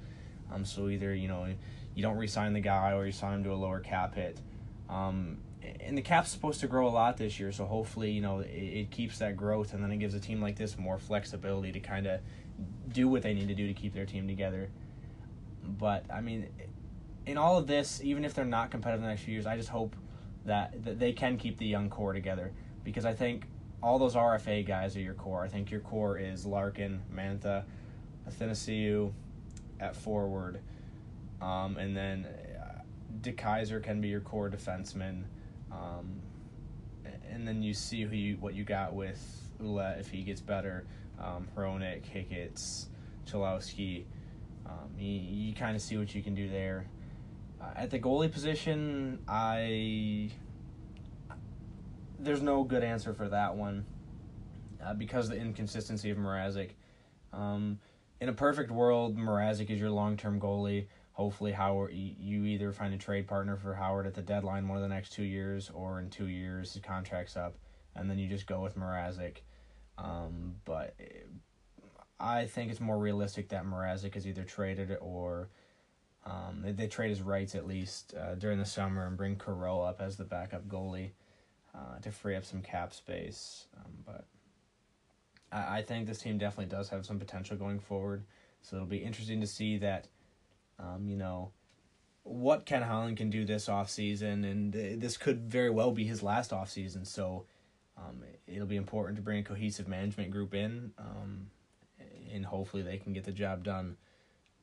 Um, 0.52 0.66
so 0.66 0.90
either 0.90 1.14
you 1.14 1.28
know 1.28 1.48
you 1.96 2.02
don't 2.02 2.18
resign 2.18 2.54
the 2.54 2.62
guy 2.62 2.94
or 2.94 3.06
you 3.06 3.12
sign 3.12 3.36
him 3.36 3.44
to 3.46 3.54
a 3.54 3.56
lower 3.56 3.80
cap 3.80 4.16
hit. 4.16 4.40
Um, 4.90 5.38
and 5.80 5.98
the 5.98 6.02
cap's 6.02 6.32
supposed 6.32 6.60
to 6.62 6.68
grow 6.68 6.88
a 6.88 6.90
lot 6.90 7.18
this 7.18 7.40
year, 7.40 7.52
so 7.52 7.66
hopefully 7.66 8.12
you 8.12 8.22
know 8.22 8.40
it, 8.40 8.50
it 8.50 8.92
keeps 8.92 9.20
that 9.20 9.38
growth, 9.38 9.74
and 9.74 9.84
then 9.84 9.92
it 9.92 9.98
gives 9.98 10.14
a 10.14 10.20
team 10.20 10.42
like 10.42 10.58
this 10.58 10.78
more 10.78 10.98
flexibility 10.98 11.72
to 11.72 11.80
kind 11.80 12.08
of 12.08 12.20
do 12.92 13.08
what 13.08 13.22
they 13.22 13.34
need 13.34 13.48
to 13.48 13.56
do 13.56 13.68
to 13.68 13.74
keep 13.74 13.94
their 13.94 14.06
team 14.06 14.28
together. 14.28 14.70
But 15.64 16.06
I 16.12 16.22
mean, 16.22 16.48
in 17.26 17.38
all 17.38 17.58
of 17.58 17.68
this, 17.68 18.02
even 18.04 18.26
if 18.26 18.34
they're 18.34 18.46
not 18.46 18.72
competitive 18.72 19.02
in 19.02 19.04
the 19.04 19.10
next 19.10 19.24
few 19.24 19.34
years, 19.34 19.46
I 19.46 19.58
just 19.58 19.70
hope 19.70 19.96
that, 20.46 20.84
that 20.84 21.00
they 21.00 21.14
can 21.14 21.38
keep 21.38 21.58
the 21.58 21.66
young 21.66 21.90
core 21.90 22.14
together 22.14 22.52
because 22.84 23.06
I 23.06 23.14
think 23.14 23.46
all 23.82 24.00
those 24.00 24.16
RFA 24.16 24.66
guys 24.66 24.96
are 24.96 25.02
your 25.02 25.14
core. 25.14 25.44
I 25.44 25.48
think 25.48 25.72
your 25.72 25.80
core 25.82 26.18
is 26.18 26.46
Larkin, 26.46 27.02
Mantha, 27.14 27.64
Athanasiou 28.30 29.12
at 29.80 29.96
forward, 29.96 30.62
um, 31.42 31.78
and 31.78 31.98
then 31.98 32.28
uh, 32.60 33.32
Kaiser 33.38 33.80
can 33.80 34.02
be 34.02 34.08
your 34.08 34.22
core 34.22 34.50
defenseman. 34.50 35.24
Um, 35.72 36.22
and 37.32 37.48
then 37.48 37.64
you 37.64 37.74
see 37.74 38.04
who 38.04 38.16
you 38.16 38.38
what 38.40 38.54
you 38.54 38.64
got 38.64 38.94
with 38.94 39.20
Ouellet 39.62 40.00
if 40.00 40.10
he 40.10 40.22
gets 40.22 40.42
better. 40.42 40.86
Um, 41.20 41.48
Hronek, 41.56 42.04
Hicketts, 42.04 42.88
Cholowski. 43.28 44.04
Um, 44.72 44.92
you, 44.98 45.10
you 45.10 45.54
kind 45.54 45.76
of 45.76 45.82
see 45.82 45.98
what 45.98 46.14
you 46.16 46.24
can 46.24 46.36
do 46.36 46.50
there. 46.50 46.86
Uh, 47.60 47.72
at 47.76 47.92
the 47.92 48.00
goalie 48.00 48.32
position, 48.32 49.20
I 49.28 50.32
there's 52.20 52.42
no 52.42 52.64
good 52.64 52.84
answer 52.84 53.14
for 53.14 53.28
that 53.30 53.56
one 53.56 53.86
uh, 54.84 54.94
because 54.94 55.26
of 55.26 55.36
the 55.36 55.42
inconsistency 55.42 56.10
of 56.10 56.18
Mrazek. 56.18 56.72
Um, 57.34 57.80
in 58.20 58.30
a 58.30 58.34
perfect 58.34 58.72
world, 58.72 59.18
Mrazek 59.18 59.70
is 59.70 59.80
your 59.80 59.90
long 59.90 60.18
term 60.18 60.40
goalie. 60.40 60.88
Hopefully, 61.14 61.52
Howard, 61.52 61.92
you 61.94 62.46
either 62.46 62.72
find 62.72 62.94
a 62.94 62.98
trade 62.98 63.28
partner 63.28 63.58
for 63.58 63.74
Howard 63.76 64.08
at 64.08 64.14
the 64.14 64.22
deadline 64.22 64.68
one 64.68 64.78
of 64.78 64.82
the 64.82 64.90
next 64.90 65.12
two 65.12 65.24
years, 65.24 65.70
or 65.74 66.00
in 66.00 66.10
two 66.10 66.28
years 66.28 66.74
his 66.74 66.82
contract's 66.82 67.36
up, 67.36 67.58
and 67.96 68.10
then 68.10 68.18
you 68.18 68.30
just 68.30 68.48
go 68.48 68.62
with 68.62 68.78
Mrazek. 68.78 69.38
Um, 69.98 70.56
but 70.66 70.96
I 72.22 72.46
think 72.46 72.72
it's 72.72 72.80
more 72.80 72.98
realistic 72.98 73.50
that 73.50 73.66
Mrazek 73.66 74.16
is 74.16 74.28
either 74.28 74.44
traded 74.44 74.96
or 75.02 75.50
um, 76.26 76.62
they, 76.64 76.72
they 76.72 76.88
trade 76.88 77.10
his 77.10 77.22
rights 77.22 77.56
at 77.56 77.66
least 77.66 78.14
uh, 78.14 78.36
during 78.36 78.60
the 78.60 78.66
summer 78.66 79.08
and 79.08 79.18
bring 79.18 79.38
Carroll 79.38 79.84
up 79.84 80.00
as 80.00 80.18
the 80.18 80.24
backup 80.24 80.68
goalie 80.68 81.12
uh, 81.74 82.00
to 82.02 82.12
free 82.12 82.36
up 82.36 82.46
some 82.46 82.62
cap 82.62 82.94
space. 82.94 83.66
Um, 83.78 83.92
but 84.06 84.26
I, 85.52 85.80
I 85.80 85.82
think 85.82 86.08
this 86.08 86.20
team 86.20 86.38
definitely 86.38 86.74
does 86.74 86.90
have 86.90 87.06
some 87.06 87.18
potential 87.18 87.58
going 87.58 87.80
forward. 87.80 88.24
So 88.62 88.76
it'll 88.76 88.88
be 88.88 88.98
interesting 88.98 89.42
to 89.42 89.48
see 89.48 89.78
that, 89.78 90.08
um, 90.80 91.08
you 91.08 91.18
know, 91.18 91.52
what 92.24 92.68
Ken 92.68 92.84
Holland 92.84 93.18
can 93.18 93.32
do 93.32 93.46
this 93.46 93.68
off 93.68 93.90
season, 93.90 94.44
and 94.44 94.72
this 94.74 95.18
could 95.18 95.50
very 95.50 95.72
well 95.72 95.90
be 95.92 96.04
his 96.04 96.22
last 96.22 96.54
off 96.54 96.70
season. 96.70 97.04
So 97.04 97.46
um, 97.98 98.22
it'll 98.46 98.68
be 98.68 98.76
important 98.76 99.16
to 99.16 99.24
bring 99.24 99.40
a 99.40 99.44
cohesive 99.44 99.88
management 99.88 100.30
group 100.30 100.54
in, 100.54 100.92
um, 101.00 101.48
and 102.34 102.46
hopefully 102.46 102.84
they 102.84 102.98
can 102.98 103.14
get 103.14 103.24
the 103.24 103.32
job 103.32 103.64
done 103.64 103.98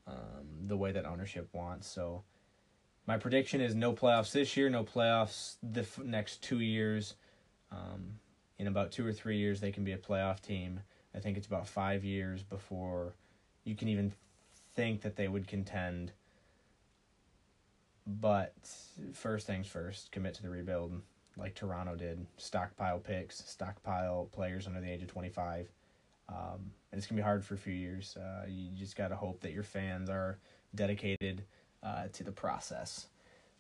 um, 0.07 0.67
the 0.67 0.77
way 0.77 0.93
that 0.93 1.05
ownership 1.05 1.49
wants. 1.53 1.87
So 1.87 2.23
my 3.07 3.17
prediction 3.19 3.61
is 3.61 3.75
no 3.75 3.93
playoffs 3.93 4.33
this 4.33 4.57
year, 4.57 4.69
no 4.69 4.85
playoffs 4.85 5.57
the 5.63 5.81
f- 5.81 5.99
next 5.99 6.43
two 6.43 6.61
years. 6.61 7.15
Um, 7.71 8.19
in 8.59 8.67
about 8.67 8.93
two 8.93 9.07
or 9.07 9.13
three 9.13 9.39
years, 9.39 9.61
they 9.61 9.71
can 9.71 9.85
be 9.85 9.93
a 9.93 9.99
playoff 9.99 10.41
team. 10.41 10.81
I 11.15 11.21
think 11.21 11.37
it's 11.37 11.47
about 11.47 11.67
five 11.67 12.05
years 12.05 12.43
before 12.43 13.15
you 13.65 13.75
can 13.75 13.89
even 13.89 14.13
think 14.75 15.03
that 15.03 15.17
they 15.17 15.29
would 15.29 15.47
contend. 15.47 16.13
But 18.07 18.55
first 19.13 19.47
things 19.47 19.67
first, 19.67 20.11
commit 20.13 20.35
to 20.35 20.43
the 20.43 20.51
rebuild. 20.51 21.01
like 21.37 21.55
Toronto 21.55 21.95
did. 21.95 22.27
Stockpile 22.37 22.99
picks, 22.99 23.45
stockpile 23.49 24.29
players 24.33 24.67
under 24.67 24.81
the 24.81 24.91
age 24.91 25.03
of 25.03 25.09
25. 25.09 25.69
Um, 26.29 26.73
and 26.91 26.99
it's 26.99 27.07
to 27.09 27.15
be 27.15 27.23
hard 27.23 27.45
for 27.45 27.55
a 27.55 27.59
few 27.59 27.73
years. 27.73 28.17
Uh, 28.17 28.47
you 28.49 28.71
just 28.77 28.97
got 28.97 29.09
to 29.09 29.17
hope 29.17 29.41
that 29.41 29.53
your 29.53 29.63
fans 29.63 30.11
are 30.11 30.39
dedicated 30.75 31.45
uh, 31.83 32.09
to 32.13 32.25
the 32.25 32.33
process. 32.33 33.09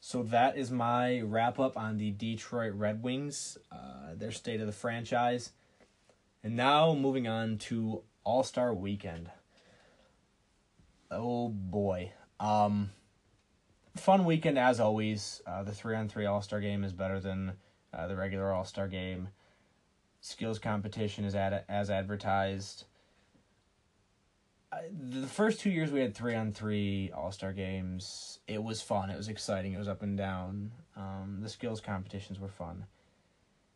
So 0.01 0.23
that 0.25 0.57
is 0.57 0.71
my 0.71 1.21
wrap 1.21 1.59
up 1.59 1.77
on 1.77 1.99
the 1.99 2.13
Detroit 2.13 2.75
Red 2.75 3.03
Wings, 3.03 3.59
uh, 3.73 4.15
their 4.15 4.31
state 4.31 4.61
of 4.61 4.67
the 4.67 4.73
franchise. 4.73 5.53
And 6.45 6.55
now 6.57 6.95
moving 6.95 7.27
on 7.27 7.59
to 7.59 8.03
All 8.25 8.45
Star 8.45 8.73
Weekend. 8.73 9.31
Oh 11.11 11.49
boy. 11.49 12.13
Um, 12.39 12.91
fun 13.97 14.25
weekend 14.25 14.59
as 14.59 14.79
always. 14.79 15.43
Uh, 15.47 15.65
the 15.65 15.73
three 15.73 15.97
on 15.97 16.09
three 16.09 16.27
All 16.27 16.43
Star 16.43 16.61
game 16.61 16.85
is 16.85 16.93
better 16.93 17.19
than 17.19 17.55
uh, 17.93 18.07
the 18.07 18.17
regular 18.17 18.53
All 18.53 18.65
Star 18.65 18.87
game. 18.87 19.29
Skills 20.21 20.59
competition 20.59 21.25
is 21.25 21.35
at 21.35 21.65
as 21.69 21.91
advertised. 21.91 22.85
the 24.91 25.27
first 25.27 25.61
two 25.61 25.71
years 25.71 25.91
we 25.91 26.01
had 26.01 26.15
three 26.15 26.35
on 26.35 26.53
three 26.53 27.11
All 27.15 27.33
Star 27.33 27.53
games. 27.53 28.41
It 28.47 28.63
was 28.63 28.83
fun. 28.83 29.11
It 29.11 29.17
was 29.17 29.29
exciting. 29.29 29.73
It 29.73 29.79
was 29.79 29.89
up 29.89 30.03
and 30.03 30.17
down. 30.17 30.73
Um, 30.97 31.39
the 31.41 31.49
skills 31.49 31.81
competitions 31.81 32.39
were 32.41 32.49
fun. 32.49 32.85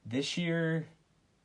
This 0.05 0.37
year, 0.37 0.87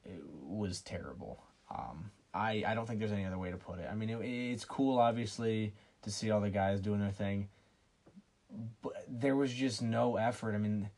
it 0.03 0.23
was 0.43 0.81
terrible. 0.81 1.43
Um, 1.69 2.11
I 2.33 2.63
I 2.65 2.73
don't 2.73 2.87
think 2.87 2.99
there's 2.99 3.11
any 3.11 3.25
other 3.25 3.37
way 3.37 3.51
to 3.51 3.57
put 3.57 3.79
it. 3.79 3.87
I 3.89 3.95
mean, 3.95 4.09
it, 4.09 4.19
it's 4.23 4.65
cool 4.65 4.97
obviously 4.99 5.73
to 6.01 6.11
see 6.11 6.31
all 6.31 6.41
the 6.41 6.49
guys 6.49 6.81
doing 6.81 6.99
their 6.99 7.11
thing 7.11 7.49
but 8.81 9.05
there 9.07 9.35
was 9.35 9.53
just 9.53 9.81
no 9.81 10.17
effort. 10.17 10.55
I 10.55 10.57
mean, 10.57 10.89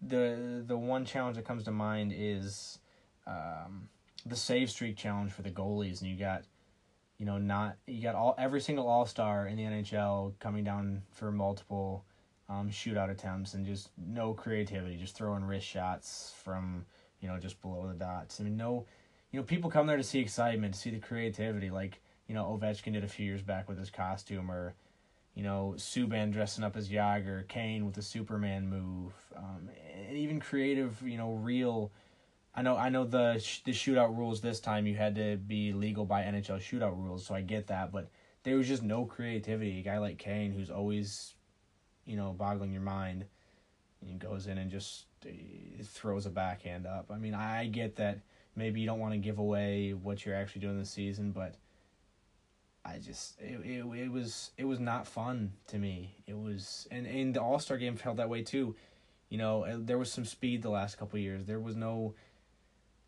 the 0.00 0.62
the 0.66 0.76
one 0.76 1.04
challenge 1.04 1.36
that 1.36 1.44
comes 1.44 1.64
to 1.64 1.70
mind 1.70 2.12
is 2.14 2.78
um, 3.26 3.88
the 4.26 4.36
save 4.36 4.70
streak 4.70 4.96
challenge 4.96 5.32
for 5.32 5.42
the 5.42 5.50
goalies, 5.50 6.00
and 6.00 6.10
you 6.10 6.16
got, 6.16 6.44
you 7.18 7.26
know, 7.26 7.38
not 7.38 7.76
you 7.86 8.02
got 8.02 8.14
all 8.14 8.34
every 8.38 8.60
single 8.60 8.86
All 8.86 9.06
Star 9.06 9.46
in 9.46 9.56
the 9.56 9.64
NHL 9.64 10.38
coming 10.38 10.64
down 10.64 11.02
for 11.10 11.32
multiple 11.32 12.04
um, 12.48 12.70
shootout 12.70 13.10
attempts, 13.10 13.54
and 13.54 13.66
just 13.66 13.90
no 13.96 14.34
creativity, 14.34 14.96
just 14.96 15.16
throwing 15.16 15.44
wrist 15.44 15.66
shots 15.66 16.34
from 16.42 16.84
you 17.20 17.28
know 17.28 17.38
just 17.38 17.60
below 17.60 17.88
the 17.88 17.94
dots. 17.94 18.40
I 18.40 18.44
mean, 18.44 18.56
no, 18.56 18.86
you 19.30 19.40
know, 19.40 19.44
people 19.44 19.70
come 19.70 19.86
there 19.86 19.96
to 19.96 20.02
see 20.02 20.20
excitement, 20.20 20.74
to 20.74 20.80
see 20.80 20.90
the 20.90 20.98
creativity, 20.98 21.70
like 21.70 22.00
you 22.26 22.34
know 22.34 22.44
Ovechkin 22.44 22.92
did 22.92 23.04
a 23.04 23.08
few 23.08 23.26
years 23.26 23.42
back 23.42 23.68
with 23.68 23.78
his 23.78 23.90
costume, 23.90 24.50
or 24.50 24.74
you 25.34 25.42
know, 25.42 25.74
Subban 25.78 26.32
dressing 26.32 26.62
up 26.62 26.76
as 26.76 26.88
Jagr, 26.88 27.46
Kane 27.48 27.86
with 27.86 27.94
the 27.94 28.02
Superman 28.02 28.68
move, 28.68 29.12
um, 29.34 29.70
and 30.06 30.16
even 30.16 30.40
creative, 30.40 31.00
you 31.02 31.16
know, 31.16 31.32
real. 31.32 31.90
I 32.54 32.62
know, 32.62 32.76
I 32.76 32.90
know 32.90 33.04
the 33.04 33.38
sh- 33.38 33.60
the 33.64 33.72
shootout 33.72 34.16
rules 34.16 34.40
this 34.40 34.60
time 34.60 34.86
you 34.86 34.94
had 34.94 35.14
to 35.14 35.36
be 35.36 35.72
legal 35.72 36.04
by 36.04 36.22
NHL 36.22 36.58
shootout 36.58 36.96
rules, 36.96 37.24
so 37.24 37.34
I 37.34 37.40
get 37.40 37.68
that, 37.68 37.92
but 37.92 38.10
there 38.42 38.56
was 38.56 38.68
just 38.68 38.82
no 38.82 39.04
creativity. 39.06 39.78
A 39.80 39.82
guy 39.82 39.98
like 39.98 40.18
Kane, 40.18 40.52
who's 40.52 40.70
always, 40.70 41.34
you 42.04 42.16
know, 42.16 42.32
boggling 42.32 42.72
your 42.72 42.82
mind, 42.82 43.24
and 44.02 44.18
goes 44.18 44.46
in 44.46 44.58
and 44.58 44.70
just 44.70 45.06
throws 45.84 46.26
a 46.26 46.30
backhand 46.30 46.86
up. 46.86 47.10
I 47.10 47.16
mean, 47.16 47.34
I 47.34 47.66
get 47.66 47.96
that 47.96 48.20
maybe 48.56 48.80
you 48.80 48.86
don't 48.86 48.98
want 48.98 49.14
to 49.14 49.18
give 49.18 49.38
away 49.38 49.92
what 49.92 50.26
you're 50.26 50.34
actually 50.34 50.60
doing 50.60 50.78
this 50.78 50.90
season, 50.90 51.30
but 51.30 51.54
I 52.84 52.98
just 52.98 53.40
it, 53.40 53.60
it, 53.64 53.84
it 53.84 54.10
was 54.10 54.50
it 54.58 54.64
was 54.64 54.80
not 54.80 55.06
fun 55.06 55.52
to 55.68 55.78
me. 55.78 56.16
It 56.26 56.36
was 56.36 56.88
and 56.90 57.06
and 57.06 57.34
the 57.34 57.40
All 57.40 57.58
Star 57.58 57.76
game 57.76 57.96
felt 57.96 58.16
that 58.16 58.28
way 58.28 58.42
too. 58.42 58.74
You 59.28 59.38
know, 59.38 59.64
uh, 59.64 59.76
there 59.78 59.96
was 59.96 60.12
some 60.12 60.26
speed 60.26 60.62
the 60.62 60.68
last 60.68 60.98
couple 60.98 61.18
years. 61.18 61.46
There 61.46 61.60
was 61.60 61.76
no 61.76 62.14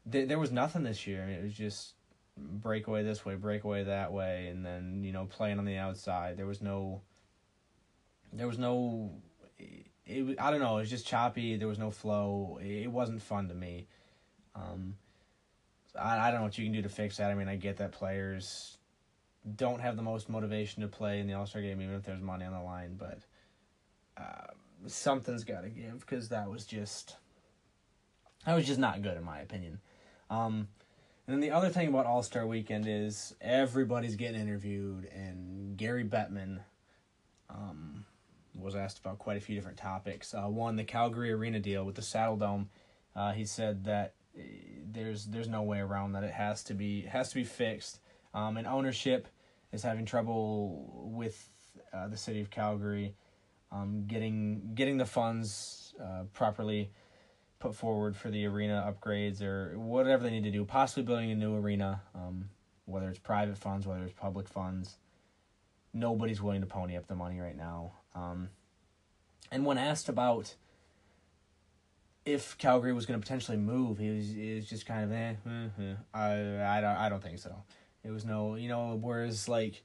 there, 0.06 0.26
there 0.26 0.38
was 0.38 0.52
nothing 0.52 0.82
this 0.82 1.06
year. 1.06 1.22
I 1.22 1.26
mean, 1.26 1.36
it 1.36 1.42
was 1.42 1.54
just 1.54 1.94
breakaway 2.36 3.02
this 3.02 3.24
way, 3.24 3.34
breakaway 3.34 3.84
that 3.84 4.12
way, 4.12 4.48
and 4.48 4.64
then 4.64 5.02
you 5.04 5.12
know 5.12 5.26
playing 5.26 5.58
on 5.58 5.64
the 5.64 5.76
outside. 5.76 6.36
There 6.36 6.46
was 6.46 6.60
no. 6.60 7.02
There 8.32 8.46
was 8.48 8.58
no. 8.58 9.12
It, 9.58 9.86
it 10.06 10.36
I 10.40 10.50
don't 10.50 10.60
know. 10.60 10.76
It 10.76 10.80
was 10.80 10.90
just 10.90 11.06
choppy. 11.06 11.56
There 11.56 11.68
was 11.68 11.78
no 11.78 11.90
flow. 11.90 12.58
It, 12.62 12.84
it 12.84 12.90
wasn't 12.90 13.22
fun 13.22 13.48
to 13.48 13.54
me. 13.54 13.86
Um, 14.54 14.96
I 15.98 16.28
I 16.28 16.30
don't 16.30 16.40
know 16.40 16.44
what 16.44 16.58
you 16.58 16.64
can 16.64 16.72
do 16.72 16.82
to 16.82 16.88
fix 16.88 17.16
that. 17.18 17.30
I 17.30 17.34
mean, 17.34 17.48
I 17.48 17.56
get 17.56 17.78
that 17.78 17.92
players 17.92 18.78
don't 19.56 19.80
have 19.80 19.96
the 19.96 20.02
most 20.02 20.28
motivation 20.28 20.82
to 20.82 20.88
play 20.88 21.20
in 21.20 21.26
the 21.26 21.34
All 21.34 21.46
Star 21.46 21.62
game, 21.62 21.80
even 21.80 21.94
if 21.94 22.02
there's 22.02 22.20
money 22.20 22.44
on 22.44 22.52
the 22.52 22.60
line. 22.60 22.96
But 22.98 23.20
uh, 24.16 24.52
something's 24.86 25.44
got 25.44 25.62
to 25.62 25.70
give 25.70 26.00
because 26.00 26.28
that 26.30 26.50
was 26.50 26.64
just 26.64 27.16
that 28.46 28.54
was 28.54 28.66
just 28.66 28.78
not 28.78 29.02
good 29.02 29.16
in 29.16 29.24
my 29.24 29.40
opinion. 29.40 29.80
Um, 30.34 30.68
and 31.26 31.34
then 31.34 31.40
the 31.40 31.50
other 31.50 31.70
thing 31.70 31.88
about 31.88 32.06
All 32.06 32.22
Star 32.22 32.46
Weekend 32.46 32.86
is 32.86 33.34
everybody's 33.40 34.16
getting 34.16 34.40
interviewed, 34.40 35.06
and 35.06 35.76
Gary 35.76 36.04
Bettman 36.04 36.60
um, 37.48 38.04
was 38.54 38.76
asked 38.76 38.98
about 38.98 39.18
quite 39.18 39.36
a 39.36 39.40
few 39.40 39.54
different 39.54 39.78
topics. 39.78 40.34
Uh, 40.34 40.42
one, 40.42 40.76
the 40.76 40.84
Calgary 40.84 41.32
Arena 41.32 41.60
deal 41.60 41.84
with 41.84 41.94
the 41.94 42.02
Saddledome. 42.02 42.66
Uh, 43.16 43.32
he 43.32 43.44
said 43.44 43.84
that 43.84 44.14
eh, 44.36 44.42
there's 44.84 45.26
there's 45.26 45.48
no 45.48 45.62
way 45.62 45.78
around 45.78 46.12
that. 46.12 46.24
It 46.24 46.32
has 46.32 46.62
to 46.64 46.74
be 46.74 47.02
has 47.02 47.30
to 47.30 47.36
be 47.36 47.44
fixed. 47.44 48.00
Um, 48.34 48.56
and 48.56 48.66
ownership 48.66 49.28
is 49.72 49.82
having 49.82 50.04
trouble 50.04 51.10
with 51.14 51.48
uh, 51.92 52.08
the 52.08 52.16
city 52.16 52.40
of 52.40 52.50
Calgary 52.50 53.14
um, 53.74 54.04
getting 54.06 54.72
getting 54.74 54.98
the 54.98 55.06
funds 55.06 55.94
uh, 56.02 56.24
properly 56.32 56.90
put 57.64 57.74
forward 57.74 58.14
for 58.14 58.30
the 58.30 58.44
arena 58.44 58.84
upgrades 58.86 59.40
or 59.40 59.78
whatever 59.78 60.22
they 60.22 60.28
need 60.28 60.44
to 60.44 60.50
do. 60.50 60.66
Possibly 60.66 61.02
building 61.02 61.30
a 61.30 61.34
new 61.34 61.56
arena, 61.56 62.02
um, 62.14 62.50
whether 62.84 63.08
it's 63.08 63.18
private 63.18 63.56
funds, 63.56 63.86
whether 63.86 64.04
it's 64.04 64.12
public 64.12 64.48
funds. 64.48 64.98
Nobody's 65.94 66.42
willing 66.42 66.60
to 66.60 66.66
pony 66.66 66.94
up 66.94 67.06
the 67.06 67.14
money 67.14 67.40
right 67.40 67.56
now. 67.56 67.92
Um, 68.14 68.50
and 69.50 69.64
when 69.64 69.78
asked 69.78 70.10
about 70.10 70.56
if 72.26 72.58
Calgary 72.58 72.92
was 72.92 73.06
going 73.06 73.18
to 73.18 73.24
potentially 73.24 73.56
move, 73.56 73.96
he 73.96 74.10
was, 74.10 74.28
he 74.28 74.56
was 74.56 74.68
just 74.68 74.84
kind 74.84 75.04
of 75.04 75.12
eh, 75.12 75.34
eh, 75.46 75.68
eh. 75.82 75.94
I, 76.12 76.78
I, 76.78 76.80
don't, 76.82 76.96
I 76.96 77.08
don't 77.08 77.22
think 77.22 77.38
so. 77.38 77.64
It 78.02 78.10
was 78.10 78.26
no, 78.26 78.56
you 78.56 78.68
know, 78.68 78.98
whereas 79.00 79.48
like 79.48 79.82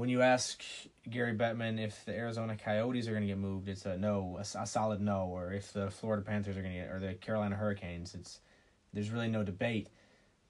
when 0.00 0.08
you 0.08 0.22
ask 0.22 0.64
Gary 1.10 1.34
Bettman 1.34 1.78
if 1.78 2.06
the 2.06 2.16
Arizona 2.16 2.56
Coyotes 2.56 3.06
are 3.06 3.10
going 3.10 3.20
to 3.20 3.26
get 3.26 3.36
moved, 3.36 3.68
it's 3.68 3.84
a 3.84 3.98
no, 3.98 4.38
a, 4.38 4.58
a, 4.58 4.66
solid 4.66 4.98
no. 4.98 5.26
Or 5.26 5.52
if 5.52 5.74
the 5.74 5.90
Florida 5.90 6.22
Panthers 6.22 6.56
are 6.56 6.62
going 6.62 6.72
to 6.72 6.80
get, 6.80 6.88
or 6.88 7.00
the 7.00 7.12
Carolina 7.12 7.54
Hurricanes, 7.54 8.14
it's 8.14 8.40
there's 8.94 9.10
really 9.10 9.28
no 9.28 9.42
debate. 9.42 9.90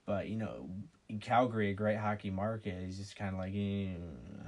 But 0.07 0.29
you 0.29 0.37
know, 0.37 0.71
in 1.09 1.19
Calgary, 1.19 1.71
a 1.71 1.75
great 1.75 1.97
hockey 1.97 2.31
market, 2.31 2.81
is 2.85 2.99
just 2.99 3.17
kind 3.17 3.33
of 3.35 3.41
like, 3.41 3.53
eh, 3.53 3.89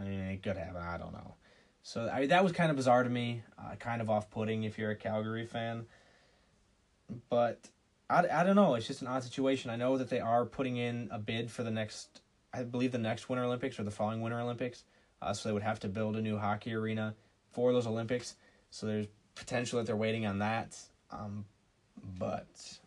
I 0.01 0.05
mean, 0.05 0.21
it 0.21 0.41
could 0.41 0.57
happen. 0.57 0.81
I 0.81 0.99
don't 0.99 1.13
know. 1.13 1.35
So 1.83 2.09
I, 2.09 2.27
that 2.27 2.45
was 2.45 2.53
kind 2.53 2.71
of 2.71 2.77
bizarre 2.77 3.03
to 3.03 3.11
me, 3.11 3.43
uh, 3.59 3.75
kind 3.81 4.03
of 4.03 4.09
off 4.09 4.31
putting 4.31 4.63
if 4.63 4.79
you're 4.79 4.93
a 4.93 4.97
Calgary 4.97 5.47
fan. 5.47 5.87
But 7.29 7.59
I, 8.09 8.25
I 8.33 8.45
don't 8.45 8.55
know. 8.55 8.77
It's 8.77 8.87
just 8.87 9.03
an 9.03 9.09
odd 9.09 9.25
situation. 9.25 9.69
I 9.69 9.75
know 9.75 9.99
that 9.99 10.11
they 10.11 10.21
are 10.21 10.47
putting 10.47 10.77
in 10.77 11.09
a 11.11 11.19
bid 11.19 11.51
for 11.51 11.65
the 11.65 11.73
next 11.73 12.21
I 12.55 12.63
believe 12.65 12.93
the 12.93 12.99
next 12.99 13.29
Winter 13.29 13.45
Olympics 13.45 13.79
or 13.79 13.85
the 13.85 13.91
following 13.91 14.21
Winter 14.21 14.39
Olympics. 14.39 14.85
Uh, 15.23 15.33
so 15.33 15.49
they 15.49 15.53
would 15.53 15.63
have 15.63 15.79
to 15.81 15.89
build 15.89 16.17
a 16.17 16.23
new 16.23 16.37
hockey 16.37 16.75
arena 16.75 17.15
for 17.51 17.73
those 17.73 17.87
Olympics. 17.87 18.35
So 18.71 18.87
there's 18.87 19.07
potential 19.35 19.79
that 19.79 19.87
they're 19.87 19.97
waiting 19.97 20.27
on 20.27 20.39
that. 20.41 20.77
Um, 21.11 21.45
but 22.19 22.79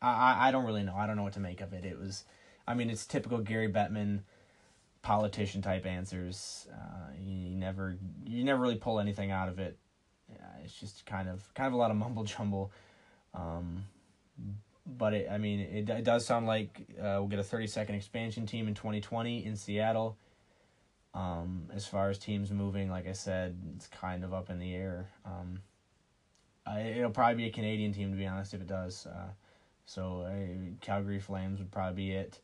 I, 0.00 0.48
I 0.48 0.50
don't 0.50 0.64
really 0.64 0.82
know. 0.82 0.94
I 0.94 1.06
don't 1.06 1.16
know 1.16 1.22
what 1.22 1.32
to 1.34 1.40
make 1.40 1.60
of 1.60 1.72
it. 1.72 1.84
It 1.84 1.98
was, 1.98 2.24
I 2.66 2.74
mean, 2.74 2.90
it's 2.90 3.06
typical 3.06 3.38
Gary 3.38 3.68
Bettman 3.68 4.20
politician 5.02 5.62
type 5.62 5.86
answers. 5.86 6.68
Uh, 6.72 7.12
you, 7.18 7.50
you 7.50 7.56
never 7.56 7.96
you 8.24 8.44
never 8.44 8.60
really 8.60 8.76
pull 8.76 9.00
anything 9.00 9.30
out 9.30 9.48
of 9.48 9.58
it. 9.58 9.76
Yeah, 10.30 10.36
it's 10.62 10.78
just 10.78 11.04
kind 11.06 11.28
of 11.28 11.52
kind 11.54 11.66
of 11.66 11.72
a 11.72 11.76
lot 11.76 11.90
of 11.90 11.96
mumble 11.98 12.24
jumble. 12.24 12.72
Um, 13.34 13.84
but 14.86 15.14
it, 15.14 15.28
I 15.30 15.38
mean, 15.38 15.60
it, 15.60 15.88
it 15.88 16.04
does 16.04 16.26
sound 16.26 16.46
like 16.46 16.86
uh, 16.98 17.16
we'll 17.18 17.28
get 17.28 17.38
a 17.38 17.44
30 17.44 17.66
second 17.66 17.94
expansion 17.94 18.46
team 18.46 18.68
in 18.68 18.74
2020 18.74 19.44
in 19.44 19.56
Seattle. 19.56 20.16
Um, 21.14 21.68
as 21.72 21.86
far 21.86 22.10
as 22.10 22.18
teams 22.18 22.50
moving, 22.50 22.90
like 22.90 23.06
I 23.06 23.12
said, 23.12 23.56
it's 23.76 23.86
kind 23.86 24.24
of 24.24 24.34
up 24.34 24.50
in 24.50 24.58
the 24.58 24.74
air. 24.74 25.08
Um, 25.24 25.60
I, 26.66 26.80
it'll 26.80 27.10
probably 27.10 27.36
be 27.36 27.46
a 27.46 27.52
Canadian 27.52 27.92
team, 27.92 28.10
to 28.10 28.16
be 28.16 28.26
honest, 28.26 28.52
if 28.52 28.60
it 28.60 28.66
does. 28.66 29.06
Uh, 29.06 29.28
so 29.86 30.26
Calgary 30.80 31.20
Flames 31.20 31.58
would 31.60 31.70
probably 31.70 32.06
be 32.06 32.12
it, 32.12 32.40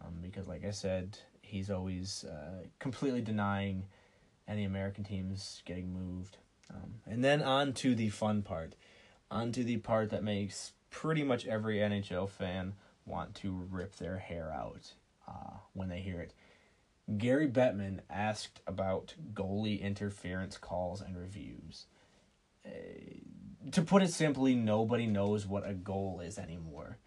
um, 0.00 0.14
because 0.22 0.46
like 0.46 0.64
I 0.64 0.70
said, 0.70 1.18
he's 1.42 1.70
always 1.70 2.24
uh, 2.24 2.66
completely 2.78 3.22
denying 3.22 3.84
any 4.46 4.64
American 4.64 5.04
teams 5.04 5.62
getting 5.64 5.92
moved. 5.92 6.36
Um, 6.70 6.96
and 7.06 7.24
then 7.24 7.42
on 7.42 7.72
to 7.74 7.94
the 7.94 8.10
fun 8.10 8.42
part, 8.42 8.74
on 9.30 9.52
to 9.52 9.64
the 9.64 9.78
part 9.78 10.10
that 10.10 10.22
makes 10.22 10.72
pretty 10.90 11.22
much 11.22 11.46
every 11.46 11.78
NHL 11.78 12.28
fan 12.28 12.74
want 13.04 13.34
to 13.36 13.66
rip 13.70 13.96
their 13.96 14.18
hair 14.18 14.52
out 14.52 14.92
uh, 15.28 15.58
when 15.72 15.88
they 15.88 16.00
hear 16.00 16.20
it. 16.20 16.34
Gary 17.18 17.48
Bettman 17.48 18.00
asked 18.10 18.60
about 18.66 19.14
goalie 19.32 19.80
interference 19.80 20.58
calls 20.58 21.00
and 21.00 21.16
reviews. 21.16 21.86
Uh, 22.66 22.70
to 23.70 23.82
put 23.82 24.02
it 24.02 24.10
simply, 24.10 24.54
nobody 24.54 25.06
knows 25.06 25.46
what 25.46 25.68
a 25.68 25.74
goal 25.74 26.20
is 26.20 26.38
anymore. 26.38 26.98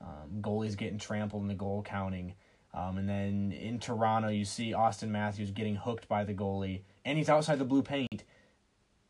Um, 0.00 0.40
goalies 0.40 0.76
getting 0.76 0.98
trampled 0.98 1.42
in 1.42 1.48
the 1.48 1.54
goal 1.54 1.82
counting. 1.82 2.34
Um, 2.72 2.98
and 2.98 3.08
then 3.08 3.52
in 3.52 3.78
Toronto, 3.78 4.28
you 4.28 4.44
see 4.44 4.72
Auston 4.72 5.08
Matthews 5.10 5.52
getting 5.52 5.76
hooked 5.76 6.08
by 6.08 6.24
the 6.24 6.34
goalie, 6.34 6.82
and 7.04 7.16
he's 7.16 7.28
outside 7.28 7.60
the 7.60 7.64
blue 7.64 7.82
paint, 7.82 8.24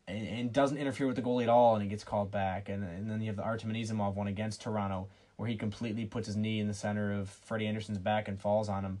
and, 0.07 0.27
and 0.27 0.53
doesn't 0.53 0.77
interfere 0.77 1.07
with 1.07 1.15
the 1.15 1.23
goalie 1.23 1.43
at 1.43 1.49
all, 1.49 1.75
and 1.75 1.83
it 1.83 1.87
gets 1.87 2.03
called 2.03 2.29
back. 2.29 2.69
And 2.69 2.83
and 2.83 3.09
then 3.09 3.21
you 3.21 3.27
have 3.27 3.35
the 3.35 3.43
Artem 3.43 3.73
Anisimov 3.73 4.13
one 4.13 4.27
against 4.27 4.61
Toronto, 4.61 5.07
where 5.37 5.49
he 5.49 5.55
completely 5.55 6.05
puts 6.05 6.27
his 6.27 6.37
knee 6.37 6.59
in 6.59 6.67
the 6.67 6.75
center 6.75 7.11
of 7.11 7.29
Freddie 7.29 7.65
Andersen's 7.65 7.97
back 7.97 8.27
and 8.27 8.39
falls 8.39 8.69
on 8.69 8.85
him, 8.85 8.99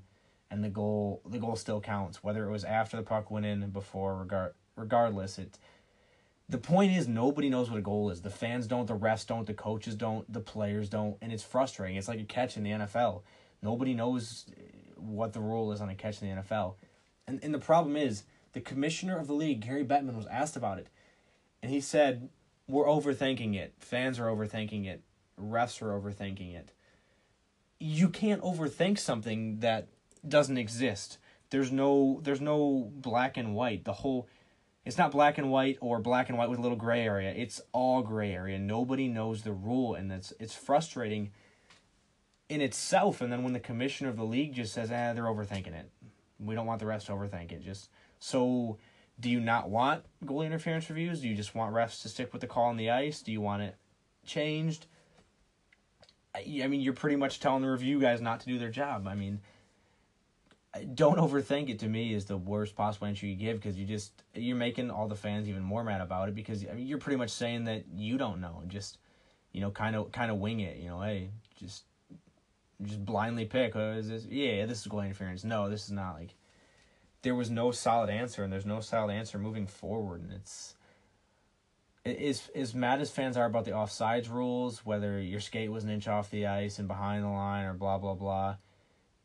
and 0.55 0.63
the 0.63 0.69
goal 0.69 1.21
the 1.29 1.37
goal 1.37 1.55
still 1.55 1.81
counts, 1.81 2.23
whether 2.23 2.47
it 2.47 2.51
was 2.51 2.63
after 2.63 2.97
the 2.97 3.03
puck 3.03 3.29
went 3.29 3.45
in 3.45 3.61
and 3.61 3.73
before. 3.73 4.15
Regard 4.15 4.53
regardless, 4.75 5.37
it. 5.37 5.57
The 6.47 6.57
point 6.59 6.95
is, 6.95 7.07
nobody 7.07 7.49
knows 7.49 7.71
what 7.71 7.79
a 7.79 7.81
goal 7.81 8.11
is. 8.11 8.21
The 8.21 8.29
fans 8.29 8.67
don't, 8.67 8.85
the 8.85 8.95
refs 8.95 9.25
don't, 9.25 9.47
the 9.47 9.53
coaches 9.55 9.95
don't, 9.95 10.31
the 10.31 10.39
players 10.39 10.89
don't, 10.89 11.17
and 11.19 11.31
it's 11.31 11.41
frustrating. 11.41 11.95
It's 11.95 12.07
like 12.07 12.19
a 12.19 12.23
catch 12.23 12.55
in 12.55 12.61
the 12.61 12.69
NFL 12.69 13.23
Nobody 13.65 13.95
knows 13.95 14.45
what 14.95 15.33
the 15.33 15.39
rule 15.39 15.71
is 15.71 15.81
on 15.81 15.89
a 15.89 15.95
catch 15.95 16.21
in 16.21 16.29
the 16.29 16.41
NFL. 16.43 16.75
And, 17.27 17.43
and 17.43 17.51
the 17.51 17.59
problem 17.59 17.97
is, 17.97 18.23
the 18.53 18.61
commissioner 18.61 19.17
of 19.17 19.25
the 19.25 19.33
league, 19.33 19.61
Gary 19.61 19.83
Bettman, 19.83 20.15
was 20.15 20.27
asked 20.27 20.55
about 20.55 20.77
it. 20.77 20.87
And 21.63 21.71
he 21.71 21.81
said, 21.81 22.29
We're 22.67 22.85
overthinking 22.85 23.55
it. 23.55 23.73
Fans 23.79 24.19
are 24.19 24.27
overthinking 24.27 24.85
it. 24.85 25.01
Refs 25.41 25.81
are 25.81 25.99
overthinking 25.99 26.55
it. 26.55 26.73
You 27.79 28.07
can't 28.07 28.41
overthink 28.43 28.99
something 28.99 29.59
that 29.59 29.87
doesn't 30.27 30.57
exist. 30.57 31.17
There's 31.49 31.71
no 31.71 32.19
there's 32.23 32.41
no 32.41 32.91
black 32.95 33.37
and 33.37 33.55
white. 33.55 33.85
The 33.85 33.93
whole 33.93 34.27
it's 34.83 34.97
not 34.97 35.11
black 35.11 35.37
and 35.37 35.49
white 35.49 35.77
or 35.81 35.99
black 35.99 36.29
and 36.29 36.37
white 36.37 36.49
with 36.49 36.59
a 36.59 36.61
little 36.61 36.77
gray 36.77 37.03
area. 37.03 37.33
It's 37.35 37.61
all 37.71 38.01
gray 38.03 38.33
area. 38.33 38.59
Nobody 38.59 39.07
knows 39.07 39.41
the 39.41 39.53
rule 39.53 39.95
and 39.95 40.11
it's 40.11 40.33
it's 40.39 40.55
frustrating 40.55 41.31
in 42.49 42.61
itself. 42.61 43.21
And 43.21 43.31
then 43.31 43.43
when 43.43 43.53
the 43.53 43.59
commissioner 43.59 44.09
of 44.09 44.17
the 44.17 44.23
league 44.23 44.53
just 44.53 44.73
says, 44.73 44.91
"Ah, 44.91 45.13
they're 45.13 45.25
overthinking 45.25 45.73
it. 45.73 45.89
We 46.39 46.55
don't 46.55 46.67
want 46.67 46.79
the 46.79 46.85
refs 46.85 47.05
to 47.05 47.13
overthink 47.13 47.51
it." 47.51 47.61
Just 47.61 47.89
so, 48.19 48.77
do 49.19 49.29
you 49.29 49.39
not 49.39 49.69
want 49.69 50.05
goalie 50.23 50.45
interference 50.45 50.89
reviews? 50.89 51.21
Do 51.21 51.29
you 51.29 51.35
just 51.35 51.55
want 51.55 51.73
refs 51.73 52.01
to 52.03 52.09
stick 52.09 52.31
with 52.31 52.41
the 52.41 52.47
call 52.47 52.65
on 52.65 52.77
the 52.77 52.91
ice? 52.91 53.21
Do 53.21 53.31
you 53.31 53.41
want 53.41 53.63
it 53.63 53.75
changed? 54.25 54.87
I 56.35 56.67
mean, 56.67 56.81
you're 56.81 56.93
pretty 56.93 57.15
much 57.15 57.39
telling 57.39 57.61
the 57.61 57.69
review 57.69 57.99
guys 57.99 58.19
not 58.19 58.41
to 58.41 58.47
do 58.47 58.59
their 58.59 58.69
job. 58.69 59.07
I 59.07 59.15
mean, 59.15 59.39
don't 60.83 61.17
overthink 61.17 61.69
it. 61.69 61.79
To 61.79 61.87
me, 61.87 62.13
is 62.13 62.25
the 62.25 62.37
worst 62.37 62.75
possible 62.75 63.07
answer 63.07 63.25
you 63.25 63.35
give 63.35 63.57
because 63.57 63.77
you 63.77 63.85
just 63.85 64.23
you're 64.33 64.57
making 64.57 64.91
all 64.91 65.07
the 65.07 65.15
fans 65.15 65.47
even 65.47 65.63
more 65.63 65.83
mad 65.83 66.01
about 66.01 66.29
it 66.29 66.35
because 66.35 66.65
I 66.69 66.73
mean, 66.73 66.87
you're 66.87 66.97
pretty 66.97 67.17
much 67.17 67.29
saying 67.29 67.65
that 67.65 67.85
you 67.93 68.17
don't 68.17 68.41
know. 68.41 68.63
Just 68.67 68.97
you 69.51 69.61
know, 69.61 69.71
kind 69.71 69.95
of 69.95 70.11
kind 70.11 70.31
of 70.31 70.37
wing 70.37 70.59
it. 70.59 70.77
You 70.77 70.89
know, 70.89 71.01
hey, 71.01 71.29
just 71.57 71.83
just 72.83 73.05
blindly 73.05 73.45
pick. 73.45 73.75
Oh, 73.75 73.93
is 73.93 74.09
this? 74.09 74.25
Yeah, 74.25 74.65
this 74.65 74.81
is 74.81 74.87
goal 74.87 75.01
interference. 75.01 75.43
No, 75.43 75.69
this 75.69 75.85
is 75.85 75.91
not. 75.91 76.15
Like, 76.15 76.35
there 77.21 77.35
was 77.35 77.49
no 77.49 77.71
solid 77.71 78.09
answer, 78.09 78.43
and 78.43 78.51
there's 78.51 78.65
no 78.65 78.81
solid 78.81 79.13
answer 79.13 79.37
moving 79.37 79.67
forward, 79.67 80.21
and 80.21 80.31
it's. 80.33 80.75
As, 82.05 82.51
as 82.53 82.75
mad 82.75 83.01
as 83.01 83.09
fans 83.09 83.35
are 83.35 83.47
about 83.47 83.65
the 83.65 83.71
offsides 83.71 84.29
rules, 84.29 84.85
whether 84.85 85.19
your 85.19 85.39
skate 85.39 85.71
was 85.71 85.83
an 85.83 85.89
inch 85.89 86.07
off 86.07 86.29
the 86.29 86.45
ice 86.45 86.77
and 86.77 86.87
behind 86.87 87.23
the 87.23 87.29
line 87.29 87.65
or 87.65 87.73
blah 87.73 87.97
blah 87.97 88.13
blah, 88.13 88.57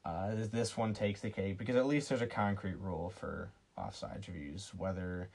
uh, 0.04 0.30
this 0.50 0.76
one 0.76 0.94
takes 0.94 1.20
the 1.20 1.30
cake 1.30 1.58
because 1.58 1.76
at 1.76 1.86
least 1.86 2.08
there's 2.08 2.22
a 2.22 2.26
concrete 2.26 2.78
rule 2.78 3.10
for 3.10 3.50
offsides 3.78 4.28
reviews. 4.28 4.72
Whether 4.76 5.28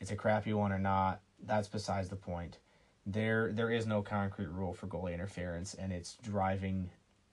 it's 0.00 0.10
a 0.10 0.16
crappy 0.16 0.52
one 0.52 0.72
or 0.72 0.78
not, 0.78 1.20
that's 1.44 1.68
besides 1.68 2.08
the 2.08 2.16
point. 2.16 2.58
There 3.04 3.52
there 3.52 3.70
is 3.70 3.86
no 3.86 4.02
concrete 4.02 4.48
rule 4.48 4.72
for 4.72 4.86
goalie 4.86 5.14
interference, 5.14 5.74
and 5.74 5.92
it's 5.92 6.16
driving 6.22 6.90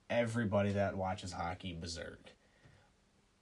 everybody 0.09 0.71
that 0.73 0.95
watches 0.95 1.31
hockey 1.31 1.75
berserk. 1.79 2.31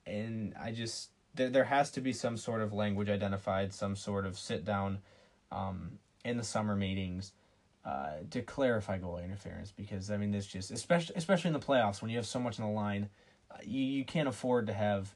And 0.05 0.53
I 0.59 0.71
just 0.71 1.09
there 1.33 1.49
there 1.49 1.65
has 1.65 1.91
to 1.91 2.01
be 2.01 2.13
some 2.13 2.37
sort 2.37 2.61
of 2.61 2.73
language 2.73 3.09
identified, 3.09 3.73
some 3.73 3.95
sort 3.95 4.25
of 4.25 4.37
sit 4.37 4.63
down 4.63 4.99
um, 5.51 5.99
in 6.23 6.37
the 6.37 6.43
summer 6.43 6.75
meetings 6.75 7.33
uh, 7.83 8.17
to 8.29 8.41
clarify 8.41 8.97
goal 8.97 9.17
interference 9.17 9.71
because 9.71 10.11
I 10.11 10.17
mean 10.17 10.31
this 10.31 10.45
just 10.45 10.71
especially 10.71 11.15
especially 11.15 11.49
in 11.49 11.53
the 11.53 11.59
playoffs 11.59 12.01
when 12.01 12.11
you 12.11 12.17
have 12.17 12.27
so 12.27 12.39
much 12.39 12.59
on 12.59 12.65
the 12.65 12.71
line, 12.71 13.09
you 13.63 13.81
you 13.81 14.05
can't 14.05 14.27
afford 14.27 14.67
to 14.67 14.73
have 14.73 15.13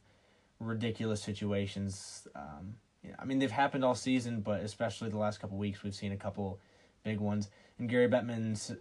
ridiculous 0.60 1.22
situations. 1.22 2.28
Um, 2.36 2.76
I 3.20 3.26
mean 3.26 3.40
they've 3.40 3.52
happened 3.52 3.84
all 3.84 3.96
season, 3.96 4.42
but 4.42 4.62
especially 4.62 5.10
the 5.10 5.18
last 5.18 5.40
couple 5.40 5.58
weeks 5.58 5.84
we've 5.84 5.96
seen 5.96 6.12
a 6.12 6.18
couple 6.18 6.60
big 7.04 7.20
ones. 7.20 7.50
And 7.78 7.90
Gary 7.90 8.08
Bettman's 8.08 8.74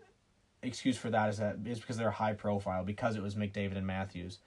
excuse 0.63 0.97
for 0.97 1.11
that 1.11 1.29
is 1.29 1.39
that 1.39 1.59
is 1.65 1.81
because 1.81 1.97
they're 1.97 2.11
high 2.11 2.33
profile 2.33 2.85
because 2.85 3.17
it 3.17 3.23
was 3.23 3.35
McDavid 3.35 3.77
and 3.77 3.87
Matthews. 3.87 4.39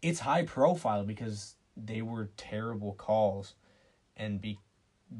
It's 0.00 0.20
high 0.20 0.44
profile 0.44 1.04
because 1.04 1.56
they 1.76 2.02
were 2.02 2.30
terrible 2.36 2.92
calls, 2.92 3.54
and 4.16 4.40
be 4.40 4.58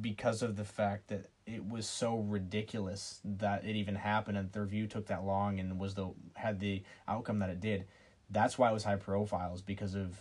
because 0.01 0.43
of 0.43 0.57
the 0.57 0.65
fact 0.65 1.09
that 1.09 1.27
it 1.47 1.65
was 1.65 1.87
so 1.87 2.17
ridiculous 2.17 3.21
that 3.25 3.65
it 3.65 3.77
even 3.77 3.95
happened 3.95 4.39
and 4.39 4.51
the 4.53 4.61
review 4.61 4.87
took 4.87 5.07
that 5.07 5.25
long 5.25 5.59
and 5.59 5.79
was 5.79 5.95
the 5.95 6.09
had 6.35 6.61
the 6.61 6.83
outcome 7.09 7.41
that 7.41 7.51
it 7.51 7.61
did. 7.61 7.85
That's 8.33 8.59
why 8.59 8.71
it 8.71 8.73
was 8.73 8.85
high 8.85 8.97
profiles 8.97 9.63
because 9.63 9.95
of 9.95 10.19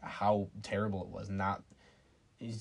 how 0.00 0.48
terrible 0.62 1.02
it 1.02 1.08
was. 1.08 1.30
Not 1.30 1.62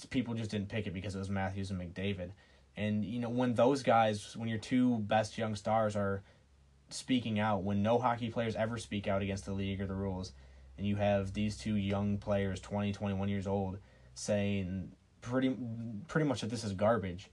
people 0.09 0.33
just 0.33 0.51
didn't 0.51 0.69
pick 0.69 0.87
it 0.87 0.93
because 0.93 1.13
it 1.15 1.19
was 1.19 1.29
Matthews 1.29 1.69
and 1.69 1.79
McDavid. 1.79 2.31
And 2.75 3.05
you 3.05 3.19
know 3.19 3.29
when 3.29 3.53
those 3.53 3.83
guys, 3.83 4.35
when 4.35 4.49
your 4.49 4.57
two 4.57 4.99
best 4.99 5.37
young 5.37 5.55
stars 5.55 5.95
are 5.95 6.23
speaking 6.93 7.39
out 7.39 7.63
when 7.63 7.81
no 7.81 7.97
hockey 7.99 8.29
players 8.29 8.55
ever 8.55 8.77
speak 8.77 9.07
out 9.07 9.21
against 9.21 9.45
the 9.45 9.53
league 9.53 9.81
or 9.81 9.87
the 9.87 9.93
rules. 9.93 10.31
And 10.77 10.87
you 10.87 10.95
have 10.95 11.33
these 11.33 11.57
two 11.57 11.75
young 11.75 12.17
players, 12.17 12.59
20, 12.59 12.93
21 12.93 13.29
years 13.29 13.45
old, 13.45 13.77
saying 14.15 14.91
pretty 15.21 15.55
pretty 16.07 16.27
much 16.27 16.41
that 16.41 16.49
this 16.49 16.63
is 16.63 16.73
garbage. 16.73 17.29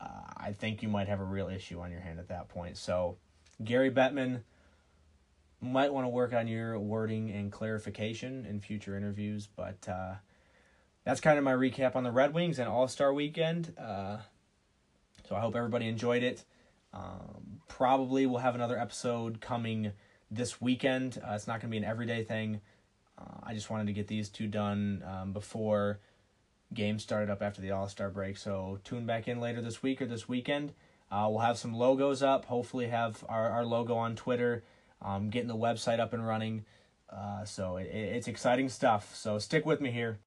Uh, 0.00 0.08
I 0.36 0.52
think 0.52 0.82
you 0.82 0.88
might 0.88 1.08
have 1.08 1.20
a 1.20 1.24
real 1.24 1.48
issue 1.48 1.80
on 1.80 1.90
your 1.90 2.00
hand 2.00 2.18
at 2.18 2.28
that 2.28 2.48
point. 2.48 2.76
So, 2.76 3.16
Gary 3.62 3.90
Bettman 3.90 4.42
might 5.66 5.92
want 5.92 6.04
to 6.04 6.08
work 6.08 6.32
on 6.32 6.48
your 6.48 6.78
wording 6.78 7.30
and 7.30 7.52
clarification 7.52 8.46
in 8.46 8.60
future 8.60 8.96
interviews, 8.96 9.48
but 9.54 9.88
uh, 9.88 10.14
that's 11.04 11.20
kind 11.20 11.38
of 11.38 11.44
my 11.44 11.52
recap 11.52 11.96
on 11.96 12.04
the 12.04 12.10
Red 12.10 12.34
Wings 12.34 12.58
and 12.58 12.68
All 12.68 12.88
Star 12.88 13.12
Weekend. 13.12 13.74
Uh, 13.78 14.18
so 15.28 15.36
I 15.36 15.40
hope 15.40 15.56
everybody 15.56 15.88
enjoyed 15.88 16.22
it. 16.22 16.44
Um, 16.92 17.60
probably 17.68 18.26
we'll 18.26 18.38
have 18.38 18.54
another 18.54 18.78
episode 18.78 19.40
coming 19.40 19.92
this 20.30 20.60
weekend. 20.60 21.20
Uh, 21.22 21.34
it's 21.34 21.46
not 21.46 21.60
going 21.60 21.70
to 21.70 21.74
be 21.74 21.78
an 21.78 21.84
everyday 21.84 22.22
thing. 22.22 22.60
Uh, 23.18 23.40
I 23.42 23.54
just 23.54 23.70
wanted 23.70 23.86
to 23.86 23.92
get 23.92 24.08
these 24.08 24.28
two 24.28 24.46
done 24.46 25.04
um, 25.06 25.32
before 25.32 26.00
games 26.74 27.02
started 27.02 27.30
up 27.30 27.42
after 27.42 27.60
the 27.60 27.70
All 27.70 27.88
Star 27.88 28.10
break. 28.10 28.36
So 28.36 28.78
tune 28.84 29.06
back 29.06 29.28
in 29.28 29.40
later 29.40 29.60
this 29.60 29.82
week 29.82 30.00
or 30.02 30.06
this 30.06 30.28
weekend. 30.28 30.72
Uh, 31.10 31.28
we'll 31.30 31.40
have 31.40 31.58
some 31.58 31.72
logos 31.72 32.22
up. 32.22 32.46
Hopefully, 32.46 32.88
have 32.88 33.24
our, 33.28 33.48
our 33.48 33.64
logo 33.64 33.94
on 33.94 34.16
Twitter. 34.16 34.64
Um, 35.02 35.30
getting 35.30 35.48
the 35.48 35.56
website 35.56 36.00
up 36.00 36.12
and 36.12 36.26
running. 36.26 36.64
Uh, 37.10 37.44
so 37.44 37.76
it, 37.76 37.86
it's 37.86 38.28
exciting 38.28 38.68
stuff. 38.68 39.14
So 39.14 39.38
stick 39.38 39.64
with 39.66 39.80
me 39.80 39.90
here. 39.90 40.18